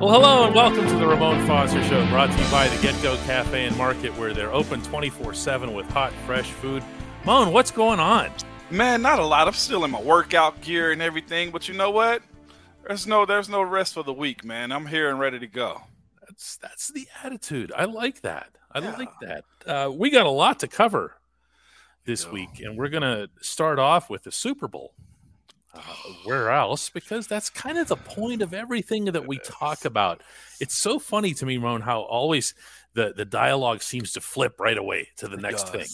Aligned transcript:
Well, 0.00 0.08
hello 0.12 0.46
and 0.46 0.54
welcome 0.54 0.86
to 0.86 0.96
the 0.96 1.06
Ramon 1.06 1.46
Foster 1.46 1.84
Show, 1.84 2.06
brought 2.08 2.30
to 2.32 2.42
you 2.42 2.50
by 2.50 2.68
the 2.68 2.76
GetGo 2.76 3.22
Cafe 3.26 3.66
and 3.66 3.76
Market, 3.76 4.16
where 4.16 4.32
they're 4.32 4.50
open 4.50 4.80
24 4.80 5.34
7 5.34 5.74
with 5.74 5.84
hot, 5.90 6.10
fresh 6.24 6.50
food. 6.52 6.82
Moan, 7.26 7.52
what's 7.52 7.70
going 7.70 8.00
on? 8.00 8.30
Man, 8.70 9.02
not 9.02 9.18
a 9.18 9.24
lot. 9.26 9.46
I'm 9.46 9.52
still 9.52 9.84
in 9.84 9.90
my 9.90 10.00
workout 10.00 10.58
gear 10.62 10.92
and 10.92 11.02
everything, 11.02 11.50
but 11.50 11.68
you 11.68 11.74
know 11.74 11.90
what? 11.90 12.22
There's 12.88 13.06
no 13.06 13.26
there's 13.26 13.50
no 13.50 13.60
rest 13.60 13.92
for 13.92 14.02
the 14.02 14.14
week, 14.14 14.42
man. 14.42 14.72
I'm 14.72 14.86
here 14.86 15.10
and 15.10 15.18
ready 15.18 15.38
to 15.38 15.46
go. 15.46 15.82
That's 16.22 16.56
that's 16.56 16.88
the 16.88 17.06
attitude. 17.22 17.70
I 17.76 17.84
like 17.84 18.22
that. 18.22 18.56
I 18.72 18.78
yeah. 18.78 18.96
like 18.96 19.12
that. 19.20 19.44
Uh, 19.66 19.90
we 19.90 20.08
got 20.08 20.24
a 20.24 20.30
lot 20.30 20.60
to 20.60 20.66
cover 20.66 21.16
this 22.06 22.26
week, 22.26 22.60
and 22.60 22.78
we're 22.78 22.88
gonna 22.88 23.28
start 23.42 23.78
off 23.78 24.08
with 24.08 24.22
the 24.22 24.32
Super 24.32 24.66
Bowl. 24.66 24.94
Uh, 25.72 25.80
where 26.24 26.50
else? 26.50 26.90
Because 26.90 27.26
that's 27.26 27.48
kind 27.48 27.78
of 27.78 27.88
the 27.88 27.96
point 27.96 28.42
of 28.42 28.52
everything 28.52 29.04
that 29.06 29.26
we 29.26 29.38
talk 29.38 29.84
about. 29.84 30.22
It's 30.60 30.76
so 30.76 30.98
funny 30.98 31.32
to 31.34 31.46
me, 31.46 31.58
Ron, 31.58 31.80
how 31.80 32.00
always 32.00 32.54
the 32.94 33.12
the 33.16 33.24
dialogue 33.24 33.82
seems 33.82 34.12
to 34.12 34.20
flip 34.20 34.58
right 34.58 34.78
away 34.78 35.08
to 35.18 35.28
the 35.28 35.36
it 35.36 35.42
next 35.42 35.64
does. 35.64 35.70
thing. 35.70 35.86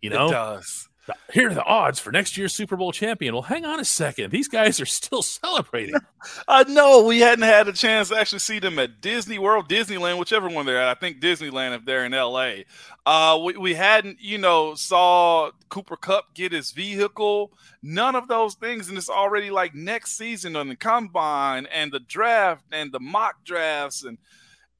You 0.00 0.10
know, 0.10 0.28
it 0.28 0.32
does. 0.32 0.85
Here 1.32 1.50
are 1.50 1.54
the 1.54 1.64
odds 1.64 1.98
for 1.98 2.10
next 2.10 2.36
year's 2.36 2.54
Super 2.54 2.76
Bowl 2.76 2.92
champion. 2.92 3.34
Well, 3.34 3.42
hang 3.42 3.64
on 3.64 3.78
a 3.78 3.84
second. 3.84 4.30
These 4.30 4.48
guys 4.48 4.80
are 4.80 4.86
still 4.86 5.22
celebrating. 5.22 5.96
I 6.48 6.64
know 6.64 7.04
we 7.04 7.20
hadn't 7.20 7.44
had 7.44 7.68
a 7.68 7.72
chance 7.72 8.08
to 8.08 8.16
actually 8.16 8.40
see 8.40 8.58
them 8.58 8.78
at 8.78 9.00
Disney 9.00 9.38
World, 9.38 9.68
Disneyland, 9.68 10.18
whichever 10.18 10.48
one 10.48 10.66
they're 10.66 10.80
at. 10.80 10.88
I 10.88 10.94
think 10.94 11.20
Disneyland 11.20 11.76
if 11.76 11.84
they're 11.84 12.04
in 12.04 12.12
LA. 12.12 12.62
Uh, 13.04 13.38
we, 13.44 13.56
we 13.56 13.74
hadn't, 13.74 14.20
you 14.20 14.38
know, 14.38 14.74
saw 14.74 15.50
Cooper 15.68 15.96
Kupp 15.96 16.34
get 16.34 16.52
his 16.52 16.72
vehicle. 16.72 17.52
None 17.82 18.16
of 18.16 18.28
those 18.28 18.54
things, 18.54 18.88
and 18.88 18.98
it's 18.98 19.10
already 19.10 19.50
like 19.50 19.74
next 19.74 20.16
season 20.16 20.56
on 20.56 20.68
the 20.68 20.76
combine 20.76 21.66
and 21.66 21.92
the 21.92 22.00
draft 22.00 22.64
and 22.72 22.90
the 22.92 23.00
mock 23.00 23.44
drafts 23.44 24.02
and 24.04 24.18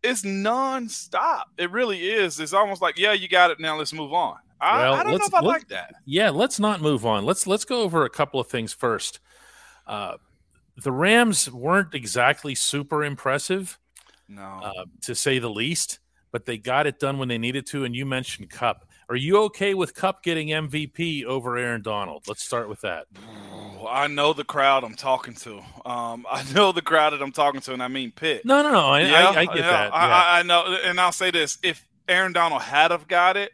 it's 0.02 0.22
nonstop. 0.22 1.44
It 1.58 1.70
really 1.70 2.08
is. 2.08 2.38
It's 2.38 2.52
almost 2.52 2.80
like, 2.80 2.98
yeah, 2.98 3.12
you 3.12 3.28
got 3.28 3.50
it. 3.50 3.58
Now 3.58 3.76
let's 3.76 3.92
move 3.92 4.12
on. 4.12 4.36
I, 4.60 4.82
Well, 4.82 4.94
I 4.94 5.02
don't 5.02 5.18
know 5.18 5.26
if 5.26 5.34
I 5.34 5.40
like 5.40 5.68
that. 5.68 5.94
Yeah, 6.04 6.30
let's 6.30 6.58
not 6.58 6.80
move 6.80 7.04
on. 7.04 7.24
Let's 7.24 7.46
let's 7.46 7.64
go 7.64 7.82
over 7.82 8.04
a 8.04 8.10
couple 8.10 8.40
of 8.40 8.48
things 8.48 8.72
first. 8.72 9.20
Uh, 9.86 10.16
the 10.82 10.92
Rams 10.92 11.50
weren't 11.50 11.94
exactly 11.94 12.54
super 12.54 13.04
impressive, 13.04 13.78
No. 14.28 14.42
uh, 14.42 14.84
to 15.02 15.14
say 15.14 15.38
the 15.38 15.50
least, 15.50 16.00
but 16.32 16.44
they 16.44 16.58
got 16.58 16.86
it 16.86 16.98
done 16.98 17.18
when 17.18 17.28
they 17.28 17.38
needed 17.38 17.66
to. 17.68 17.84
And 17.84 17.94
you 17.94 18.04
mentioned 18.04 18.50
Kupp. 18.50 18.84
Are 19.08 19.16
you 19.16 19.38
okay 19.44 19.74
with 19.74 19.94
Kupp 19.94 20.22
getting 20.24 20.48
MVP 20.48 21.24
over 21.24 21.56
Aaron 21.56 21.80
Donald? 21.80 22.24
Let's 22.26 22.42
start 22.42 22.68
with 22.68 22.80
that. 22.80 23.06
Well, 23.76 23.86
I 23.88 24.08
know 24.08 24.32
the 24.32 24.42
crowd 24.42 24.82
I'm 24.82 24.96
talking 24.96 25.34
to. 25.34 25.58
Um, 25.84 26.26
I 26.30 26.44
know 26.52 26.72
the 26.72 26.82
crowd 26.82 27.12
that 27.12 27.22
I'm 27.22 27.32
talking 27.32 27.60
to, 27.62 27.72
and 27.72 27.82
I 27.82 27.88
mean 27.88 28.10
Pitt. 28.10 28.44
No, 28.44 28.62
no, 28.62 28.72
no. 28.72 28.80
I, 28.80 29.02
I, 29.02 29.30
I 29.30 29.46
get 29.46 29.56
yeah, 29.58 29.62
that. 29.70 29.92
Yeah. 29.92 29.98
I, 29.98 30.40
I 30.40 30.42
know, 30.42 30.76
and 30.84 31.00
I'll 31.00 31.12
say 31.12 31.30
this: 31.30 31.58
if 31.62 31.86
Aaron 32.08 32.32
Donald 32.32 32.62
had 32.62 32.90
have 32.90 33.06
got 33.06 33.36
it, 33.36 33.52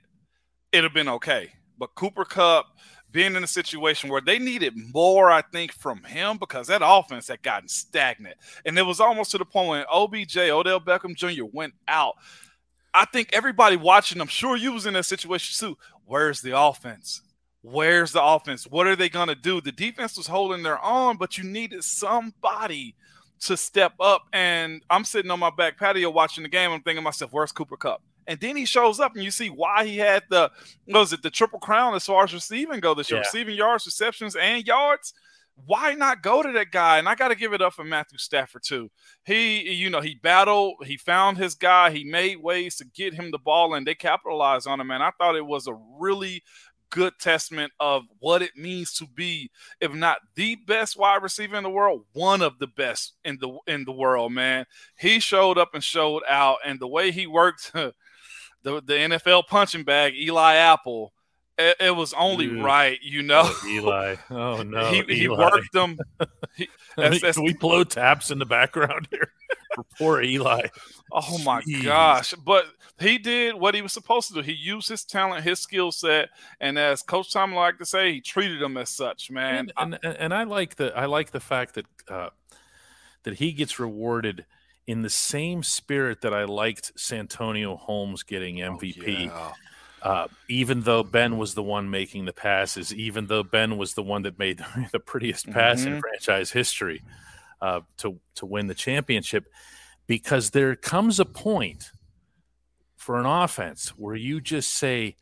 it'd 0.73 0.85
have 0.85 0.95
been 0.95 1.09
okay. 1.09 1.53
But 1.79 1.95
Cooper 1.95 2.25
Kupp 2.25 2.67
being 3.11 3.37
in 3.37 3.45
a 3.45 3.49
situation 3.49 4.11
where 4.11 4.21
they 4.21 4.39
needed 4.39 4.75
more, 4.93 5.31
I 5.31 5.43
think, 5.43 5.73
from 5.73 6.03
him 6.03 6.39
because 6.39 6.67
that 6.69 6.83
offense 6.85 7.29
had 7.29 7.43
gotten 7.43 7.69
stagnant, 7.69 8.37
and 8.65 8.79
it 8.79 8.83
was 8.83 9.01
almost 9.01 9.31
to 9.33 9.39
the 9.39 9.45
point 9.45 9.69
when 9.69 9.85
OBJ, 9.93 10.37
Odell 10.39 10.81
Beckham 10.81 11.15
Jr. 11.15 11.45
went 11.53 11.75
out. 11.87 12.15
I 12.95 13.05
think 13.07 13.31
everybody 13.33 13.77
watching, 13.77 14.21
I'm 14.21 14.29
sure 14.29 14.57
you 14.57 14.73
was 14.73 14.87
in 14.87 14.95
that 14.95 15.05
situation 15.05 15.69
too. 15.69 15.79
Where's 16.05 16.41
the 16.41 16.59
offense? 16.59 17.23
Where's 17.63 18.13
the 18.13 18.23
offense? 18.23 18.67
What 18.67 18.87
are 18.87 18.97
they 18.97 19.09
going 19.09 19.29
to 19.29 19.35
do? 19.35 19.61
The 19.61 19.73
defense 19.73 20.17
was 20.17 20.27
holding 20.27 20.63
their 20.63 20.83
own, 20.85 21.17
but 21.17 21.39
you 21.39 21.45
needed 21.45 21.85
somebody 21.85 22.97
to 23.41 23.57
step 23.57 23.95
up. 24.01 24.25
And 24.33 24.83
I'm 24.91 25.05
sitting 25.05 25.31
on 25.31 25.39
my 25.39 25.51
back 25.51 25.79
patio 25.79 26.11
watching 26.11 26.43
the 26.43 26.49
game. 26.49 26.71
I'm 26.71 26.83
thinking 26.83 27.05
myself, 27.05 27.33
where's 27.33 27.53
Cooper 27.53 27.77
Kupp? 27.77 28.03
And 28.27 28.39
then 28.41 28.57
he 28.57 28.65
shows 28.65 29.01
up, 29.01 29.15
and 29.15 29.25
you 29.25 29.31
see 29.31 29.49
why 29.51 29.85
he 29.85 29.99
had 29.99 30.23
the 30.31 30.51
was 30.87 31.13
it 31.13 31.23
the 31.23 31.31
triple 31.31 31.59
crown 31.59 31.95
as 31.95 32.07
far 32.07 32.25
as 32.25 32.33
receiving 32.35 32.81
go 32.81 32.95
this 32.95 33.11
year, 33.11 33.19
Yeah. 33.19 33.27
receiving 33.27 33.57
yards, 33.57 33.87
receptions, 33.87 34.37
and 34.37 34.67
yards. 34.67 35.13
Why 35.67 35.93
not 35.95 36.23
go 36.23 36.43
to 36.43 36.51
that 36.53 36.71
guy? 36.71 36.99
And 36.99 37.07
I 37.09 37.15
got 37.15 37.29
to 37.29 37.35
give 37.35 37.53
it 37.53 37.61
up 37.61 37.75
for 37.75 37.85
Matthew 37.85 38.17
Stafford 38.19 38.63
too. 38.65 38.91
He, 39.25 39.71
you 39.71 39.91
know, 39.91 40.01
he 40.01 40.15
battled, 40.15 40.77
he 40.87 40.97
found 40.97 41.37
his 41.37 41.55
guy, 41.55 41.91
he 41.91 42.05
made 42.05 42.37
ways 42.43 42.77
to 42.77 42.87
get 42.87 43.13
him 43.15 43.31
the 43.31 43.39
ball, 43.39 43.75
and 43.75 43.87
they 43.87 43.95
capitalized 43.95 44.67
on 44.67 44.81
him. 44.81 44.91
And 44.91 45.03
I 45.03 45.11
thought 45.19 45.37
it 45.37 45.45
was 45.45 45.67
a 45.67 45.79
really 45.99 46.43
good 46.89 47.13
testament 47.19 47.73
of 47.81 48.03
what 48.19 48.43
it 48.43 48.57
means 48.57 48.93
to 48.95 49.07
be, 49.07 49.51
if 49.81 49.93
not 49.93 50.19
the 50.37 50.57
best 50.57 50.97
wide 50.97 51.23
receiver 51.23 51.57
in 51.57 51.63
the 51.65 51.71
world, 51.71 52.05
one 52.13 52.41
of 52.43 52.59
the 52.59 52.67
best 52.67 53.15
in 53.25 53.39
the 53.39 53.57
in 53.67 53.85
the 53.85 53.93
world. 53.93 54.33
Man, 54.33 54.65
he 54.99 55.21
showed 55.21 55.59
up 55.59 55.75
and 55.75 55.85
showed 55.85 56.23
out, 56.29 56.59
and 56.65 56.81
the 56.81 56.89
way 56.89 57.11
he 57.11 57.27
worked 57.27 57.73
the 58.63 58.83
the 58.83 58.95
NFL 58.95 59.47
punching 59.47 59.85
bag, 59.85 60.15
Eli 60.17 60.55
Apple. 60.55 61.13
It, 61.59 61.77
it 61.81 61.91
was 61.91 62.15
only 62.15 62.47
Ooh. 62.47 62.63
right, 62.63 62.99
you 63.03 63.23
know. 63.23 63.43
Oh, 63.45 63.67
Eli. 63.69 64.17
Oh 64.31 64.63
no. 64.67 64.91
he, 64.91 65.03
he 65.03 65.29
worked 65.29 65.73
them. 65.73 65.99
He, 66.55 66.69
that's, 66.99 67.23
that's, 67.23 67.37
Can 67.39 67.47
we 67.47 67.55
blow 67.55 67.83
taps 67.83 68.31
in 68.31 68.39
the 68.39 68.45
background 68.45 69.09
here 69.11 69.33
for 69.75 69.85
poor 69.97 70.21
Eli? 70.21 70.67
oh 71.11 71.39
my 71.39 71.63
Jeez. 71.63 71.85
gosh! 71.85 72.35
But 72.35 72.67
he 73.01 73.17
did 73.17 73.55
what 73.55 73.75
he 73.75 73.81
was 73.81 73.95
supposed 73.95 74.29
to 74.29 74.35
do. 74.35 74.41
He 74.43 74.53
used 74.53 74.87
his 74.87 75.03
talent, 75.03 75.45
his 75.45 75.61
skill 75.61 75.93
set, 75.93 76.29
and 76.61 76.79
as 76.79 77.03
Coach 77.03 77.33
Tom 77.33 77.55
liked 77.55 77.79
to 77.79 77.87
say, 77.87 78.13
he 78.13 78.21
treated 78.21 78.61
them 78.61 78.77
as 78.77 78.91
such. 78.91 79.31
Man, 79.31 79.71
and, 79.79 79.99
and 80.03 80.17
and 80.19 80.35
I 80.35 80.43
like 80.43 80.77
the 80.77 80.95
I 80.95 81.07
like 81.07 81.31
the 81.31 81.41
fact 81.41 81.77
that 81.77 81.87
uh, 82.07 82.29
that 83.23 83.37
he 83.37 83.53
gets 83.53 83.81
rewarded 83.81 84.45
in 84.87 85.03
the 85.03 85.11
same 85.11 85.63
spirit 85.63 86.21
that 86.23 86.35
I 86.35 86.45
liked 86.45 86.93
Santonio 86.97 87.77
Holmes 87.77 88.23
getting 88.23 88.63
Oh, 88.63 88.77
MVP. 88.79 89.27
yeah. 89.27 89.53
Uh, 90.03 90.27
even 90.49 90.81
though 90.81 91.05
Ben 91.05 91.37
was 91.39 91.55
the 91.55 91.63
one 91.63 91.89
making 91.89 92.25
the 92.25 92.33
passes, 92.33 92.93
even 92.93 93.27
though 93.29 93.45
Ben 93.45 93.77
was 93.79 93.95
the 93.95 94.03
one 94.03 94.23
that 94.23 94.37
made 94.39 94.59
the 94.93 94.99
prettiest 94.99 95.49
pass 95.51 95.85
in 95.85 95.93
Mhm. 95.95 96.01
franchise 96.01 96.51
history 96.51 97.03
uh, 97.61 97.81
to 97.99 98.19
to 98.35 98.45
win 98.47 98.67
the 98.67 98.75
championship, 98.75 99.45
because 100.09 100.51
there 100.51 100.75
comes 100.75 101.21
a 101.21 101.25
point 101.25 101.93
for 102.97 103.21
an 103.21 103.27
offense 103.27 103.91
where 103.91 104.17
you 104.17 104.41
just 104.41 104.75
say, 104.75 105.15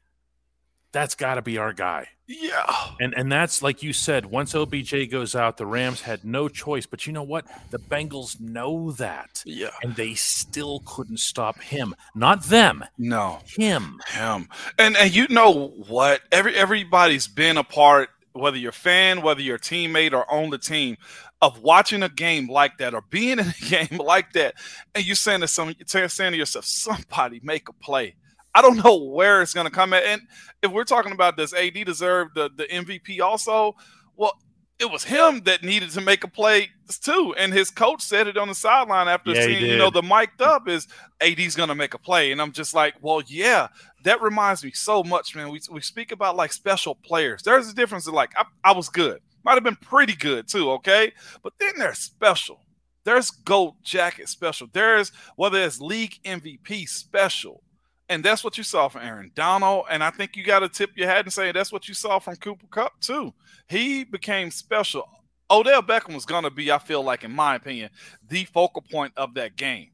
"That's 0.92 1.14
got 1.14 1.34
to 1.36 1.42
be 1.42 1.58
our 1.58 1.72
guy." 1.72 2.08
yeah. 2.26 2.64
And 3.00 3.12
and 3.16 3.30
that's 3.32 3.60
like 3.60 3.82
you 3.82 3.92
said, 3.92 4.26
once 4.26 4.54
OBJ 4.54 5.10
goes 5.10 5.34
out, 5.34 5.56
the 5.56 5.66
Rams 5.66 6.00
had 6.02 6.24
no 6.24 6.48
choice. 6.48 6.86
But 6.86 7.04
you 7.06 7.12
know 7.12 7.24
what? 7.24 7.44
The 7.70 7.78
Bengals 7.78 8.40
know 8.40 8.92
that. 8.92 9.42
Yeah. 9.44 9.70
And 9.82 9.96
they 9.96 10.14
still 10.14 10.80
couldn't 10.86 11.18
stop 11.18 11.60
him. 11.60 11.94
Not 12.14 12.44
them, 12.44 12.84
No. 12.98 13.40
him. 13.46 14.00
him. 14.10 14.48
And 14.78 14.96
and 14.96 15.12
you 15.14 15.26
know 15.28 15.68
what? 15.88 16.20
Every 16.30 16.54
everybody's 16.54 17.26
been 17.26 17.56
a 17.56 17.64
part, 17.64 18.10
whether 18.32 18.56
you're 18.56 18.70
a 18.70 18.72
fan, 18.72 19.22
whether 19.22 19.40
you're 19.42 19.56
a 19.56 19.60
teammate 19.60 20.12
or 20.12 20.30
on 20.32 20.50
the 20.50 20.58
team, 20.58 20.98
of 21.42 21.62
watching 21.62 22.04
a 22.04 22.08
game 22.08 22.48
like 22.48 22.78
that 22.78 22.94
or 22.94 23.02
being 23.10 23.40
in 23.40 23.46
a 23.48 23.54
game 23.68 23.98
like 23.98 24.32
that, 24.34 24.54
and 24.94 25.04
you're 25.04 25.16
saying 25.16 25.40
to 25.40 25.48
some 25.48 25.74
you're 25.92 26.08
saying 26.08 26.30
to 26.32 26.38
yourself, 26.38 26.64
somebody 26.64 27.40
make 27.42 27.68
a 27.68 27.72
play. 27.72 28.14
I 28.54 28.62
don't 28.62 28.82
know 28.84 28.96
where 28.96 29.42
it's 29.42 29.54
gonna 29.54 29.70
come 29.70 29.92
at. 29.92 30.04
And 30.04 30.22
if 30.62 30.70
we're 30.70 30.84
talking 30.84 31.12
about 31.12 31.36
does 31.36 31.54
AD 31.54 31.84
deserve 31.84 32.34
the, 32.34 32.50
the 32.56 32.64
MVP 32.64 33.20
also? 33.20 33.76
Well, 34.16 34.32
it 34.80 34.90
was 34.90 35.04
him 35.04 35.42
that 35.44 35.62
needed 35.62 35.90
to 35.90 36.00
make 36.00 36.24
a 36.24 36.28
play 36.28 36.70
too. 37.02 37.34
And 37.38 37.52
his 37.52 37.70
coach 37.70 38.02
said 38.02 38.26
it 38.26 38.38
on 38.38 38.48
the 38.48 38.54
sideline 38.54 39.08
after 39.08 39.32
Yeah, 39.32 39.42
seeing, 39.42 39.66
you 39.66 39.76
know, 39.76 39.90
the 39.90 40.02
mic'd 40.02 40.40
up 40.40 40.68
is 40.68 40.88
AD's 41.20 41.54
gonna 41.54 41.74
make 41.74 41.94
a 41.94 41.98
play. 41.98 42.32
And 42.32 42.40
I'm 42.40 42.52
just 42.52 42.74
like, 42.74 42.94
well, 43.02 43.22
yeah, 43.26 43.68
that 44.04 44.22
reminds 44.22 44.64
me 44.64 44.72
so 44.72 45.04
much, 45.04 45.36
man. 45.36 45.50
We, 45.50 45.60
we 45.70 45.82
speak 45.82 46.12
about 46.12 46.34
like 46.34 46.52
special 46.52 46.94
players. 46.94 47.42
There's 47.42 47.68
a 47.68 47.74
difference 47.74 48.08
in 48.08 48.14
like 48.14 48.32
I, 48.36 48.44
I 48.64 48.72
was 48.72 48.88
good, 48.88 49.20
might 49.44 49.54
have 49.54 49.64
been 49.64 49.76
pretty 49.76 50.14
good 50.14 50.48
too, 50.48 50.70
okay? 50.72 51.12
But 51.42 51.52
then 51.60 51.72
there's 51.76 51.98
special. 51.98 52.64
There's 53.04 53.30
gold 53.30 53.76
jacket 53.82 54.28
special. 54.28 54.66
There's 54.72 55.12
whether 55.36 55.58
it's 55.58 55.80
league 55.80 56.18
MVP 56.24 56.88
special. 56.88 57.62
And 58.10 58.24
that's 58.24 58.42
what 58.42 58.58
you 58.58 58.64
saw 58.64 58.88
from 58.88 59.02
Aaron 59.02 59.30
Donald. 59.36 59.84
And 59.88 60.02
I 60.02 60.10
think 60.10 60.36
you 60.36 60.42
got 60.44 60.58
to 60.58 60.68
tip 60.68 60.90
your 60.96 61.06
hat 61.06 61.24
and 61.24 61.32
say 61.32 61.52
that's 61.52 61.72
what 61.72 61.86
you 61.86 61.94
saw 61.94 62.18
from 62.18 62.34
Cooper 62.36 62.66
Kupp 62.68 63.00
too. 63.00 63.32
He 63.68 64.02
became 64.02 64.50
special. 64.50 65.08
Odell 65.48 65.80
Beckham 65.80 66.14
was 66.14 66.26
going 66.26 66.42
to 66.42 66.50
be, 66.50 66.72
I 66.72 66.78
feel 66.78 67.04
like, 67.04 67.22
in 67.22 67.30
my 67.30 67.54
opinion, 67.54 67.90
the 68.28 68.44
focal 68.46 68.82
point 68.82 69.12
of 69.16 69.34
that 69.34 69.56
game. 69.56 69.90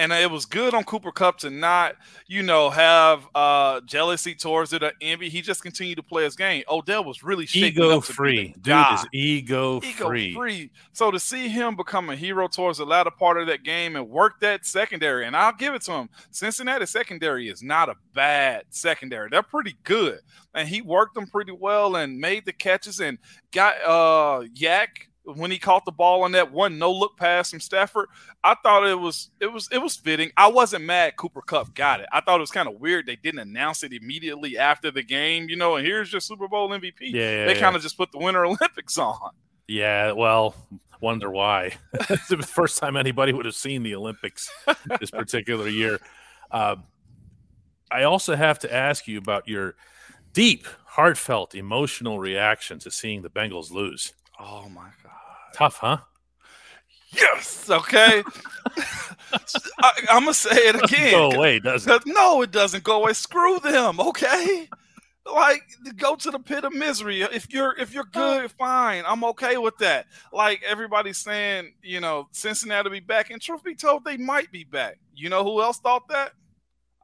And 0.00 0.12
it 0.12 0.30
was 0.30 0.46
good 0.46 0.72
on 0.72 0.84
Cooper 0.84 1.12
Kupp 1.12 1.36
to 1.40 1.50
not, 1.50 1.94
you 2.26 2.42
know, 2.42 2.70
have 2.70 3.28
uh 3.34 3.82
jealousy 3.82 4.34
towards 4.34 4.72
it 4.72 4.82
or 4.82 4.92
envy. 5.02 5.28
He 5.28 5.42
just 5.42 5.62
continued 5.62 5.96
to 5.96 6.02
play 6.02 6.24
his 6.24 6.36
game. 6.36 6.64
Odell 6.70 7.04
was 7.04 7.22
really 7.22 7.44
shaking 7.44 7.82
Ego 7.82 8.00
free. 8.00 8.54
Dude 8.62 8.86
is 8.94 9.06
ego, 9.12 9.78
ego 9.84 10.08
free. 10.08 10.32
free. 10.32 10.70
So 10.94 11.10
to 11.10 11.20
see 11.20 11.50
him 11.50 11.76
become 11.76 12.08
a 12.08 12.16
hero 12.16 12.48
towards 12.48 12.78
the 12.78 12.86
latter 12.86 13.10
part 13.10 13.38
of 13.42 13.46
that 13.48 13.62
game 13.62 13.94
and 13.94 14.08
work 14.08 14.40
that 14.40 14.64
secondary, 14.64 15.26
and 15.26 15.36
I'll 15.36 15.52
give 15.52 15.74
it 15.74 15.82
to 15.82 15.92
him. 15.92 16.08
Cincinnati 16.30 16.86
secondary 16.86 17.50
is 17.50 17.62
not 17.62 17.90
a 17.90 17.94
bad 18.14 18.64
secondary. 18.70 19.28
They're 19.28 19.42
pretty 19.42 19.76
good. 19.84 20.20
And 20.54 20.66
he 20.66 20.80
worked 20.80 21.14
them 21.14 21.26
pretty 21.26 21.52
well 21.52 21.96
and 21.96 22.18
made 22.18 22.46
the 22.46 22.54
catches 22.54 23.00
and 23.00 23.18
got 23.52 23.74
uh 23.84 24.46
YAC 24.54 25.09
when 25.24 25.50
he 25.50 25.58
caught 25.58 25.84
the 25.84 25.92
ball 25.92 26.22
on 26.22 26.32
that 26.32 26.50
one 26.50 26.78
no 26.78 26.92
look 26.92 27.16
pass 27.16 27.50
from 27.50 27.60
Stafford. 27.60 28.08
I 28.42 28.54
thought 28.62 28.86
it 28.86 28.98
was 28.98 29.30
it 29.40 29.52
was 29.52 29.68
it 29.70 29.78
was 29.78 29.96
fitting. 29.96 30.30
I 30.36 30.48
wasn't 30.48 30.84
mad 30.84 31.16
Cooper 31.16 31.42
Kupp 31.42 31.74
got 31.74 32.00
it. 32.00 32.06
I 32.12 32.20
thought 32.20 32.36
it 32.36 32.40
was 32.40 32.50
kind 32.50 32.68
of 32.68 32.80
weird 32.80 33.06
they 33.06 33.16
didn't 33.16 33.40
announce 33.40 33.82
it 33.82 33.92
immediately 33.92 34.58
after 34.58 34.90
the 34.90 35.02
game, 35.02 35.48
you 35.48 35.56
know, 35.56 35.76
and 35.76 35.86
here's 35.86 36.12
your 36.12 36.20
Super 36.20 36.48
Bowl 36.48 36.68
MVP. 36.70 36.94
Yeah, 37.00 37.46
they 37.46 37.54
yeah. 37.54 37.60
kind 37.60 37.76
of 37.76 37.82
just 37.82 37.96
put 37.96 38.12
the 38.12 38.18
Winter 38.18 38.44
Olympics 38.46 38.98
on. 38.98 39.30
Yeah, 39.68 40.12
well, 40.12 40.56
wonder 41.00 41.30
why. 41.30 41.74
it's 41.94 42.28
the 42.28 42.38
first 42.38 42.78
time 42.78 42.96
anybody 42.96 43.32
would 43.32 43.46
have 43.46 43.54
seen 43.54 43.82
the 43.82 43.94
Olympics 43.94 44.50
this 45.00 45.10
particular 45.10 45.68
year. 45.68 46.00
Uh, 46.50 46.76
I 47.90 48.04
also 48.04 48.36
have 48.36 48.58
to 48.60 48.72
ask 48.72 49.06
you 49.06 49.18
about 49.18 49.48
your 49.48 49.76
deep, 50.32 50.66
heartfelt, 50.86 51.54
emotional 51.54 52.18
reaction 52.18 52.78
to 52.80 52.90
seeing 52.90 53.22
the 53.22 53.30
Bengals 53.30 53.70
lose. 53.70 54.12
Oh 54.40 54.68
my 54.70 54.88
god. 55.02 55.12
Tough, 55.54 55.76
huh? 55.76 55.98
Yes. 57.12 57.68
Okay. 57.68 58.22
I, 59.82 59.92
am 60.08 60.22
gonna 60.22 60.34
say 60.34 60.68
it 60.68 60.76
again. 60.76 61.12
Go 61.12 61.30
away, 61.30 61.58
doesn't 61.58 61.92
it? 61.92 62.02
No, 62.06 62.42
it 62.42 62.50
doesn't 62.50 62.84
go 62.84 63.02
away. 63.02 63.12
Screw 63.12 63.58
them. 63.58 64.00
Okay. 64.00 64.68
Like 65.26 65.62
go 65.96 66.16
to 66.16 66.30
the 66.30 66.38
pit 66.38 66.64
of 66.64 66.72
misery. 66.72 67.22
If 67.22 67.52
you're 67.52 67.76
if 67.78 67.92
you're 67.92 68.04
good, 68.04 68.50
fine. 68.52 69.04
I'm 69.06 69.22
okay 69.24 69.58
with 69.58 69.76
that. 69.78 70.06
Like 70.32 70.62
everybody's 70.66 71.18
saying, 71.18 71.74
you 71.82 72.00
know, 72.00 72.28
Cincinnati 72.32 72.88
will 72.88 72.96
be 72.96 73.00
back, 73.00 73.30
and 73.30 73.40
truth 73.40 73.62
be 73.62 73.74
told, 73.74 74.04
they 74.04 74.16
might 74.16 74.50
be 74.50 74.64
back. 74.64 74.98
You 75.14 75.28
know 75.28 75.44
who 75.44 75.60
else 75.60 75.78
thought 75.78 76.08
that? 76.08 76.32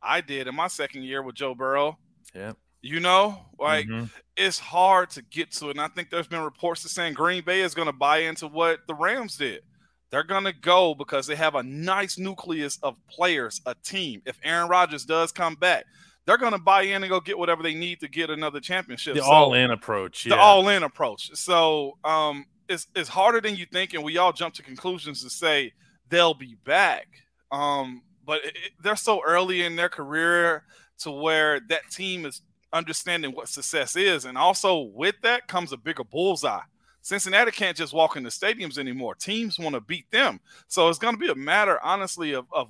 I 0.02 0.20
did 0.20 0.46
in 0.46 0.54
my 0.54 0.68
second 0.68 1.02
year 1.02 1.22
with 1.22 1.34
Joe 1.34 1.54
Burrow. 1.54 1.98
Yeah. 2.34 2.52
You 2.86 3.00
know, 3.00 3.44
like 3.58 3.86
Mhm. 3.86 4.10
it's 4.36 4.58
hard 4.58 5.10
to 5.10 5.22
get 5.22 5.50
to 5.52 5.66
it. 5.68 5.70
And 5.72 5.80
I 5.80 5.88
think 5.88 6.10
there's 6.10 6.28
been 6.28 6.40
reports 6.42 6.82
that 6.84 6.90
saying 6.90 7.14
Green 7.14 7.42
Bay 7.44 7.60
is 7.62 7.74
going 7.74 7.86
to 7.86 7.92
buy 7.92 8.18
into 8.18 8.46
what 8.46 8.86
the 8.86 8.94
Rams 8.94 9.36
did. 9.36 9.62
They're 10.10 10.22
going 10.22 10.44
to 10.44 10.52
go 10.52 10.94
because 10.94 11.26
they 11.26 11.34
have 11.36 11.56
a 11.56 11.62
nice 11.64 12.16
nucleus 12.16 12.78
of 12.82 12.96
players, 13.08 13.60
a 13.66 13.74
team. 13.74 14.22
If 14.24 14.38
Aaron 14.44 14.68
Rodgers 14.68 15.04
does 15.04 15.32
come 15.32 15.56
back, 15.56 15.84
they're 16.26 16.38
going 16.38 16.52
to 16.52 16.58
buy 16.58 16.82
in 16.82 17.02
and 17.02 17.10
go 17.10 17.18
get 17.20 17.38
whatever 17.38 17.62
they 17.62 17.74
need 17.74 18.00
to 18.00 18.08
get 18.08 18.30
another 18.30 18.60
championship. 18.60 19.14
The 19.16 19.22
So- 19.22 19.30
all-in 19.30 19.70
approach. 19.72 20.24
the 20.24 20.36
all-in 20.36 20.82
approach. 20.84 21.30
So 21.34 21.98
um, 22.04 22.46
it's 22.68 22.86
it's 22.94 23.08
harder 23.08 23.40
than 23.40 23.56
you 23.56 23.66
think, 23.66 23.94
and 23.94 24.04
we 24.04 24.16
all 24.16 24.32
jump 24.32 24.54
to 24.54 24.62
conclusions 24.62 25.22
to 25.24 25.30
say 25.30 25.72
they'll 26.08 26.34
be 26.34 26.54
back. 26.64 27.08
Um, 27.50 28.02
but 28.24 28.44
it, 28.44 28.56
it- 28.56 28.72
they're 28.80 28.96
so 28.96 29.22
early 29.24 29.62
in 29.64 29.74
their 29.76 29.88
career 29.88 30.64
to 30.98 31.10
where 31.10 31.60
that 31.68 31.90
team 31.90 32.24
is 32.24 32.42
understanding 32.72 33.32
what 33.32 33.48
success 33.48 33.96
is, 33.96 34.24
and 34.24 34.36
also 34.36 34.80
with 34.80 35.14
that 35.22 35.48
comes 35.48 35.72
a 35.72 35.76
bigger 35.76 36.04
bullseye. 36.04 36.60
Cincinnati 37.02 37.52
can't 37.52 37.76
just 37.76 37.92
walk 37.92 38.16
into 38.16 38.30
stadiums 38.30 38.78
anymore. 38.78 39.14
Teams 39.14 39.58
want 39.58 39.74
to 39.74 39.80
beat 39.80 40.10
them, 40.10 40.40
so 40.66 40.88
it's 40.88 40.98
going 40.98 41.14
to 41.14 41.20
be 41.20 41.30
a 41.30 41.34
matter, 41.34 41.78
honestly, 41.82 42.34
of, 42.34 42.46
of 42.52 42.68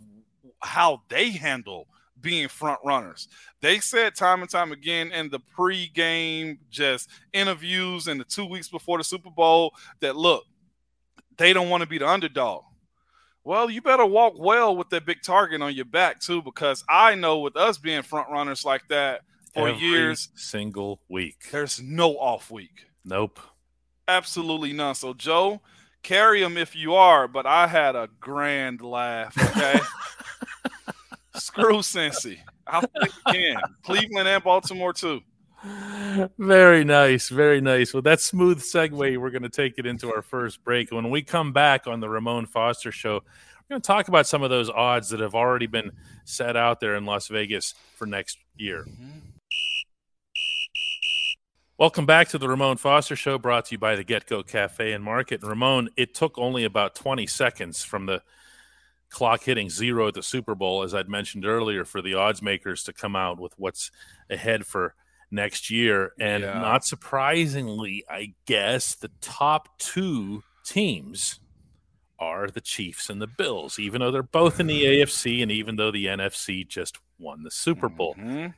how 0.61 1.03
they 1.09 1.31
handle 1.31 1.89
being 2.21 2.49
front 2.49 2.81
runners. 2.85 3.29
They 3.61 3.79
said 3.79 4.15
time 4.15 4.43
and 4.43 4.51
time 4.51 4.73
again 4.73 5.13
in 5.13 5.31
the 5.31 5.39
pre-game 5.39 6.59
just 6.71 7.09
interviews 7.33 8.09
and 8.09 8.21
the 8.21 8.25
two 8.25 8.47
weeks 8.47 8.69
before 8.69 8.99
the 8.99 9.05
Super 9.05 9.31
Bowl 9.31 9.75
that 10.01 10.17
look, 10.17 10.45
they 11.37 11.53
don't 11.53 11.69
want 11.69 11.83
to 11.83 11.89
be 11.89 11.99
the 11.99 12.09
underdog. 12.09 12.65
Well, 13.45 13.71
you 13.71 13.81
better 13.81 14.05
walk 14.05 14.35
well 14.37 14.77
with 14.77 14.89
that 14.91 15.07
big 15.07 15.23
target 15.23 15.63
on 15.63 15.75
your 15.75 15.85
back 15.85 16.21
too, 16.21 16.43
because 16.43 16.85
I 16.89 17.15
know 17.15 17.39
with 17.39 17.57
us 17.57 17.79
being 17.79 18.03
front 18.03 18.29
runners 18.31 18.65
like 18.65 18.83
that 18.89 19.21
for 19.57 19.69
Every 19.71 19.81
years, 19.81 20.29
single 20.35 21.01
week. 21.09 21.47
there's 21.51 21.81
no 21.81 22.13
off 22.19 22.51
week. 22.51 22.87
Nope. 23.07 23.41
Absolutely 24.07 24.75
none. 24.75 24.95
So 24.95 25.15
Joe, 25.15 25.63
carry 26.03 26.43
him 26.43 26.59
if 26.59 26.77
you 26.77 26.95
are, 26.95 27.27
but 27.27 27.47
I 27.47 27.67
had 27.67 27.97
a 27.97 28.11
grand 28.21 28.83
laugh. 28.83 29.35
Okay. 29.57 29.81
Screw 31.35 31.79
Cincy. 31.79 32.39
I'll 32.67 32.83
think 32.83 33.13
again. 33.27 33.57
Cleveland 33.83 34.29
and 34.29 34.45
Baltimore 34.45 34.93
too. 34.93 35.21
Very 36.39 36.85
nice, 36.85 37.29
very 37.31 37.61
nice. 37.61 37.95
With 37.95 38.05
that 38.05 38.21
smooth 38.21 38.61
segue, 38.61 39.17
we're 39.17 39.31
going 39.31 39.43
to 39.43 39.49
take 39.49 39.75
it 39.79 39.87
into 39.87 40.13
our 40.13 40.23
first 40.23 40.63
break. 40.65 40.93
When 40.93 41.09
we 41.11 41.23
come 41.23 41.53
back 41.53 41.87
on 41.87 42.01
the 42.01 42.09
Ramon 42.09 42.47
Foster 42.47 42.93
Show, 42.93 43.15
we're 43.15 43.69
going 43.71 43.81
to 43.83 43.87
talk 43.87 44.09
about 44.09 44.27
some 44.27 44.43
of 44.43 44.51
those 44.51 44.71
odds 44.71 45.09
that 45.11 45.21
have 45.21 45.35
already 45.35 45.67
been 45.67 45.91
set 46.25 46.57
out 46.57 46.79
there 46.79 46.95
in 46.95 47.05
Las 47.05 47.29
Vegas 47.29 47.75
for 47.97 48.07
next 48.07 48.39
year. 48.57 48.85
Mm-hmm. 48.89 49.26
Welcome 51.79 52.07
back 52.07 52.29
to 52.29 52.39
the 52.39 52.49
Ramon 52.49 52.79
Foster 52.79 53.17
Show, 53.17 53.37
brought 53.39 53.67
to 53.67 53.73
you 53.75 53.79
by 53.79 53.97
the 53.97 54.05
GetGo 54.05 54.47
Cafe 54.47 54.93
and 54.93 55.05
Market. 55.05 55.43
And 55.43 55.51
Ramon, 55.51 55.91
it 55.97 56.15
took 56.15 56.39
only 56.39 56.65
about 56.65 56.95
20 56.95 57.27
seconds 57.27 57.85
from 57.85 58.07
the 58.07 58.23
clock 59.11 59.43
hitting 59.43 59.69
zero 59.69 60.09
at 60.09 60.15
the 60.15 60.23
Super 60.23 60.55
Bowl, 60.55 60.83
as 60.83 60.95
I'd 60.95 61.09
mentioned 61.09 61.45
earlier, 61.45 61.85
for 61.85 62.01
the 62.01 62.15
odds 62.15 62.41
makers 62.41 62.83
to 62.85 62.95
come 62.95 63.15
out 63.15 63.39
with 63.39 63.53
what's 63.59 63.91
ahead 64.31 64.67
for 64.67 64.95
next 65.31 65.69
year. 65.71 66.13
And 66.19 66.43
Yeah. 66.45 66.55
not 66.61 66.85
surprisingly, 66.85 68.05
I 68.09 68.33
guess 68.47 68.95
the 68.95 69.11
top 69.21 69.79
two 69.79 70.43
teams 70.65 71.41
are 72.19 72.49
the 72.49 72.63
Chiefs 72.63 73.11
and 73.11 73.21
the 73.21 73.27
Bills, 73.27 73.79
even 73.79 74.01
though 74.01 74.11
they're 74.11 74.23
both 74.23 74.59
in 74.59 74.67
the 74.67 74.87
AFC 74.87 75.43
and 75.43 75.53
even 75.53 75.77
though 75.77 75.91
the 75.91 76.07
NFC 76.09 76.65
just 76.65 76.99
won 77.19 77.43
the 77.43 77.51
Super 77.51 77.91
Bowl. 77.91 78.15
Mhm. 78.15 78.55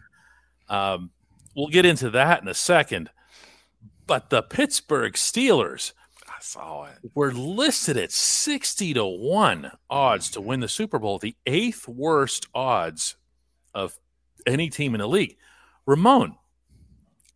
Um, 0.68 1.10
we'll 1.58 1.66
get 1.66 1.84
into 1.84 2.08
that 2.10 2.40
in 2.40 2.46
a 2.46 2.54
second. 2.54 3.10
But 4.06 4.30
the 4.30 4.42
Pittsburgh 4.42 5.14
Steelers 5.14 5.92
I 6.26 6.36
saw 6.40 6.84
it. 6.84 6.98
were 7.14 7.32
listed 7.32 7.96
at 7.96 8.12
60 8.12 8.94
to 8.94 9.04
1 9.04 9.72
odds 9.90 10.30
to 10.30 10.40
win 10.40 10.60
the 10.60 10.68
Super 10.68 11.00
Bowl, 11.00 11.18
the 11.18 11.34
eighth 11.46 11.88
worst 11.88 12.46
odds 12.54 13.16
of 13.74 13.98
any 14.46 14.70
team 14.70 14.94
in 14.94 15.00
the 15.00 15.08
league. 15.08 15.36
Ramon, 15.84 16.36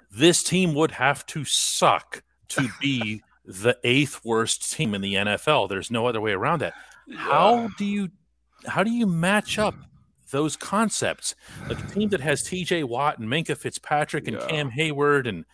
this 0.09 0.45
team 0.45 0.73
would 0.75 0.93
have 0.93 1.27
to 1.27 1.45
suck 1.45 2.23
to 2.51 2.69
be 2.81 3.23
the 3.45 3.77
eighth 3.83 4.25
worst 4.25 4.73
team 4.73 4.95
in 4.95 5.01
the 5.01 5.15
NFL. 5.15 5.69
There's 5.69 5.91
no 5.91 6.07
other 6.07 6.21
way 6.21 6.31
around 6.31 6.61
that. 6.61 6.75
How 7.17 7.69
do 7.77 7.85
you 7.85 8.09
how 8.69 8.85
do 8.85 8.93
you 8.93 9.09
match 9.09 9.59
up 9.59 9.75
those 10.33 10.57
concepts? 10.57 11.37
Like 11.69 11.79
a 11.79 11.87
team 11.89 12.09
that 12.09 12.21
has 12.21 12.43
TJ 12.43 12.85
Watt 12.85 13.19
and 13.21 13.29
Minkah 13.29 13.57
Fitzpatrick 13.57 14.27
and 14.27 14.37
Yeah. 14.39 14.47
Cam 14.49 14.71
Hayward 14.71 15.29
and 15.29 15.45